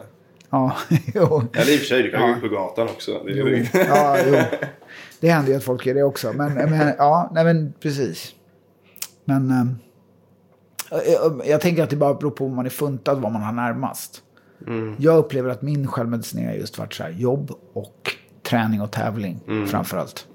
Ja, 0.50 0.76
jo. 1.14 1.44
Eller 1.52 1.72
i 1.72 1.76
och 1.76 1.80
för 1.80 1.86
sig, 1.86 2.02
du 2.02 2.10
kan 2.10 2.20
Ja. 2.20 2.26
gå 2.26 2.32
ut 2.34 2.40
på 2.40 2.48
gatan 2.48 2.88
också. 2.88 3.22
Det 3.24 3.32
är 3.32 3.36
Jo, 3.36 3.80
ja, 3.88 4.16
jo. 4.26 4.36
Det 5.22 5.30
händer 5.30 5.52
ju 5.52 5.56
att 5.56 5.64
folk 5.64 5.86
gör 5.86 5.94
det 5.94 6.02
också. 6.02 6.32
Men, 6.32 6.54
men 6.54 6.94
ja, 6.98 7.30
nej 7.34 7.44
men 7.44 7.72
precis. 7.80 8.34
Men 9.24 9.50
ehm, 9.50 9.76
jag, 10.90 11.42
jag 11.46 11.60
tänker 11.60 11.82
att 11.82 11.90
det 11.90 11.96
bara 11.96 12.14
beror 12.14 12.30
på 12.30 12.46
om 12.46 12.54
man 12.54 12.66
är 12.66 12.70
funtad, 12.70 13.20
vad 13.20 13.32
man 13.32 13.42
har 13.42 13.52
närmast. 13.52 14.22
Jag 14.98 15.18
upplever 15.18 15.50
att 15.50 15.62
min 15.62 15.86
självmedicinering 15.86 16.48
har 16.48 16.54
just 16.54 16.78
varit 16.78 16.94
så 16.94 17.02
här, 17.02 17.10
jobb 17.10 17.50
och 17.72 18.16
träning 18.42 18.80
och 18.80 18.90
tävling 18.90 19.40
framför 19.68 19.96
allt. 19.96 20.26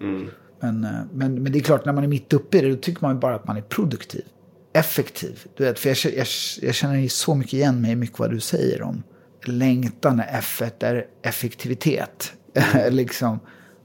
Men, 0.60 0.84
eh, 0.84 0.92
men, 1.14 1.44
men 1.44 1.52
det 1.52 1.60
är 1.60 1.64
klart, 1.64 1.86
när 1.86 1.94
man 1.94 2.04
är 2.04 2.08
mitt 2.08 2.34
uppe 2.34 2.58
i 2.58 2.62
det, 2.62 2.70
då 2.70 2.76
tycker 2.76 3.02
man 3.02 3.16
ju 3.16 3.20
bara 3.20 3.36
att 3.36 3.48
man 3.48 3.58
är 3.58 3.62
produktiv. 3.62 4.26
Effektiv. 4.74 5.44
Du 5.58 5.64
vet, 5.64 5.80
för 5.80 5.90
jag, 5.90 5.98
jag, 6.14 6.28
jag 6.62 6.76
känner 6.76 6.96
ju 6.96 7.10
så 7.10 7.36
mycket 7.36 7.54
igen 7.54 7.82
mig 7.82 7.92
i 7.92 7.96
mycket 7.96 8.20
vad 8.20 8.32
du 8.32 8.40
säger 8.40 8.82
om 8.82 9.04
längtan 9.46 10.22
F1 10.22 10.72
är 10.80 11.06
effektivitet. 11.22 12.34
liksom, 12.90 13.40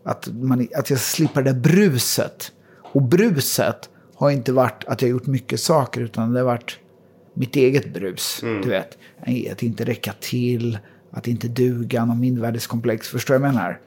att, 0.04 0.28
man, 0.32 0.68
att 0.76 0.90
jag 0.90 0.98
slipper 0.98 1.42
det 1.42 1.52
där 1.52 1.60
bruset. 1.60 2.52
Och 2.92 3.02
bruset 3.02 3.90
har 4.14 4.30
inte 4.30 4.52
varit 4.52 4.84
att 4.86 5.02
jag 5.02 5.10
gjort 5.10 5.26
mycket 5.26 5.60
saker, 5.60 6.00
utan 6.00 6.32
det 6.32 6.40
har 6.40 6.46
varit 6.46 6.78
mitt 7.34 7.56
eget 7.56 7.94
brus. 7.94 8.38
Du 8.62 8.68
vet, 8.68 8.98
att 9.52 9.62
inte 9.62 9.84
räcka 9.84 10.12
till, 10.20 10.78
att 11.10 11.26
inte 11.26 11.48
duga, 11.48 12.04
någon 12.04 12.20
mindervärdeskomplex. 12.20 13.08
Förstår 13.08 13.34
du 13.34 13.40
vad 13.40 13.48
jag 13.48 13.54
menar? 13.54 13.80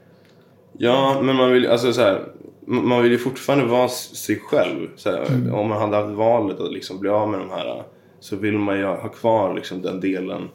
Ja, 0.78 1.22
men 1.22 1.36
man 1.36 1.52
vill, 1.52 1.68
alltså, 1.68 1.94
så 1.94 2.02
här, 2.02 2.22
man 2.68 3.04
vill 3.04 3.12
ju 3.12 3.18
fortfarande 3.18 3.66
vara 3.66 3.90
sig 3.90 4.40
själv. 4.40 4.88
Här, 5.06 5.54
Om 5.54 5.68
man 5.68 5.82
hade 5.82 5.96
haft 5.98 6.16
valet 6.16 6.60
att 6.60 6.74
liksom 6.74 7.00
bli 7.00 7.10
av 7.10 7.30
med 7.30 7.40
de 7.40 7.50
här 7.50 7.84
så 8.20 8.36
vill 8.36 8.58
man 8.58 8.78
ju 8.78 8.86
ha 8.86 9.10
kvar 9.10 9.54
liksom, 9.54 9.82
den 9.82 10.00
delen 10.00 10.50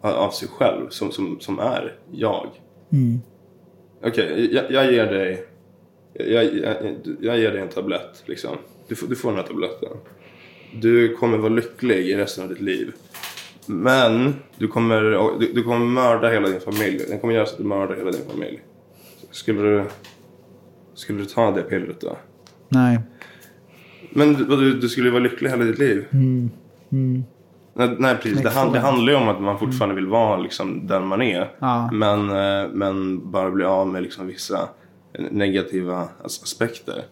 av 0.00 0.30
sig 0.30 0.48
själv 0.48 0.88
som, 0.88 1.12
som, 1.12 1.40
som 1.40 1.58
är 1.58 1.98
jag. 2.10 2.46
Okej, 4.02 4.54
jag, 4.54 4.70
jag 4.70 4.92
ger 4.92 5.06
dig 5.06 5.46
jag, 6.12 6.54
jag, 6.54 6.96
jag 7.20 7.38
ger 7.38 7.52
dig 7.52 7.60
en 7.60 7.68
tablett. 7.68 8.22
Liksom. 8.26 8.56
Du, 8.88 8.94
får, 8.94 9.06
du 9.06 9.16
får 9.16 9.28
den 9.28 9.38
här 9.38 9.46
tabletten. 9.46 9.88
Du 10.80 11.16
kommer 11.16 11.38
vara 11.38 11.52
lycklig 11.52 12.08
i 12.08 12.16
resten 12.16 12.44
av 12.44 12.50
ditt 12.50 12.60
liv. 12.60 12.92
Men 13.66 14.34
du 14.58 14.68
kommer, 14.68 15.00
du, 15.38 15.52
du 15.52 15.62
kommer 15.62 15.86
mörda 15.86 16.28
hela 16.28 16.48
din 16.48 16.60
familj. 16.60 17.04
Den 17.08 17.18
kommer 17.20 17.34
göra 17.34 17.46
så 17.46 17.52
att 17.52 17.58
du 17.58 17.64
mördar 17.64 17.96
hela 17.96 18.10
din 18.10 18.26
familj. 18.30 18.60
Skulle 19.30 19.62
du, 19.62 19.84
skulle 20.94 21.18
du 21.18 21.24
ta 21.24 21.50
det 21.50 21.62
pillret 21.62 22.00
då? 22.00 22.16
Nej. 22.68 23.00
Men 24.10 24.32
du, 24.32 24.74
du, 24.74 24.88
skulle 24.88 25.10
vara 25.10 25.22
lycklig 25.22 25.50
hela 25.50 25.64
ditt 25.64 25.78
liv. 25.78 26.04
Nej, 27.74 27.96
nej 27.98 28.14
precis. 28.16 28.42
Det, 28.42 28.50
hand, 28.50 28.72
det 28.72 28.80
handlar 28.80 29.12
ju 29.12 29.18
om 29.18 29.28
att 29.28 29.40
man 29.40 29.58
fortfarande 29.58 29.94
vill 29.94 30.06
vara 30.06 30.36
liksom 30.36 30.86
den 30.86 31.06
man 31.06 31.22
är. 31.22 31.50
Ja. 31.58 31.90
Men, 31.92 32.30
eh, 32.30 32.68
men 32.72 33.30
bara 33.30 33.50
bli 33.50 33.64
av 33.64 33.88
med 33.88 34.02
liksom 34.02 34.26
vissa 34.26 34.68
negativa 35.30 36.08
as- 36.24 36.42
aspekter. 36.42 37.04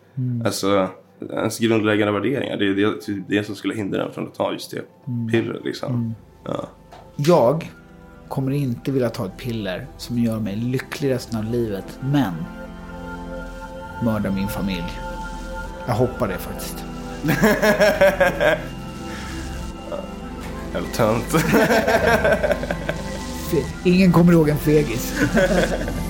Alltså, 0.44 0.88
ens 1.33 1.59
grundläggande 1.59 2.12
värderingar. 2.12 2.57
Det 2.57 2.64
är 2.68 2.75
det, 2.75 3.01
typ 3.01 3.25
det 3.29 3.44
som 3.44 3.55
skulle 3.55 3.75
hindra 3.75 4.05
en 4.07 4.12
från 4.12 4.27
att 4.27 4.35
ta 4.35 4.53
just 4.53 4.71
det 4.71 4.83
pillret 5.33 5.64
liksom. 5.64 6.14
Ja. 6.44 6.68
Jag 7.16 7.71
kommer 8.29 8.53
inte 8.53 8.92
vilja 8.92 9.09
ta 9.11 9.27
ett 9.27 9.37
piller 9.37 9.87
som 9.97 10.18
gör 10.18 10.38
mig 10.40 10.57
lycklig 10.57 11.11
resten 11.11 11.38
av 11.38 11.44
livet, 11.44 11.99
men 12.01 12.33
mörda 14.05 14.31
min 14.31 14.49
familj. 14.49 14.92
Jag 15.87 15.94
hoppar 15.94 16.29
det 16.29 16.38
faktiskt. 16.38 16.85
Eller 20.74 20.88
tönt. 20.88 21.35
Ingen 23.85 24.12
kommer 24.12 24.33
ihåg 24.33 24.48
en 24.48 24.59
fegis. 24.59 25.12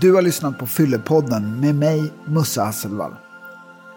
Du 0.00 0.14
har 0.14 0.22
lyssnat 0.22 0.58
på 0.58 0.66
Fyllepodden 0.66 1.60
med 1.60 1.74
mig, 1.74 2.12
Musse 2.24 2.62
Hasselvall. 2.62 3.14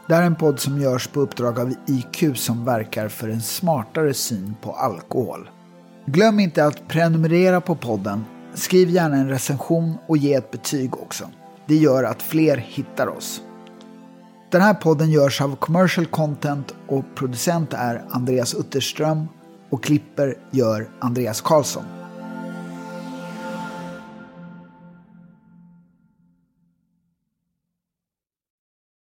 Det 0.07 0.15
här 0.15 0.21
är 0.21 0.25
en 0.25 0.35
podd 0.35 0.59
som 0.59 0.81
görs 0.81 1.07
på 1.07 1.19
uppdrag 1.19 1.59
av 1.59 1.73
IQ 1.87 2.37
som 2.37 2.65
verkar 2.65 3.07
för 3.07 3.29
en 3.29 3.41
smartare 3.41 4.13
syn 4.13 4.55
på 4.61 4.71
alkohol. 4.71 5.49
Glöm 6.05 6.39
inte 6.39 6.65
att 6.65 6.87
prenumerera 6.87 7.61
på 7.61 7.75
podden, 7.75 8.25
skriv 8.53 8.89
gärna 8.89 9.17
en 9.17 9.29
recension 9.29 9.97
och 10.07 10.17
ge 10.17 10.33
ett 10.33 10.51
betyg 10.51 10.97
också. 10.97 11.29
Det 11.65 11.75
gör 11.75 12.03
att 12.03 12.21
fler 12.21 12.57
hittar 12.57 13.07
oss. 13.07 13.41
Den 14.51 14.62
här 14.62 14.73
podden 14.73 15.12
görs 15.12 15.41
av 15.41 15.55
Commercial 15.55 16.05
Content 16.05 16.73
och 16.88 17.05
producent 17.15 17.73
är 17.73 18.03
Andreas 18.09 18.53
Utterström 18.53 19.27
och 19.69 19.83
klipper 19.83 20.35
gör 20.51 20.89
Andreas 20.99 21.41
Karlsson. 21.41 21.98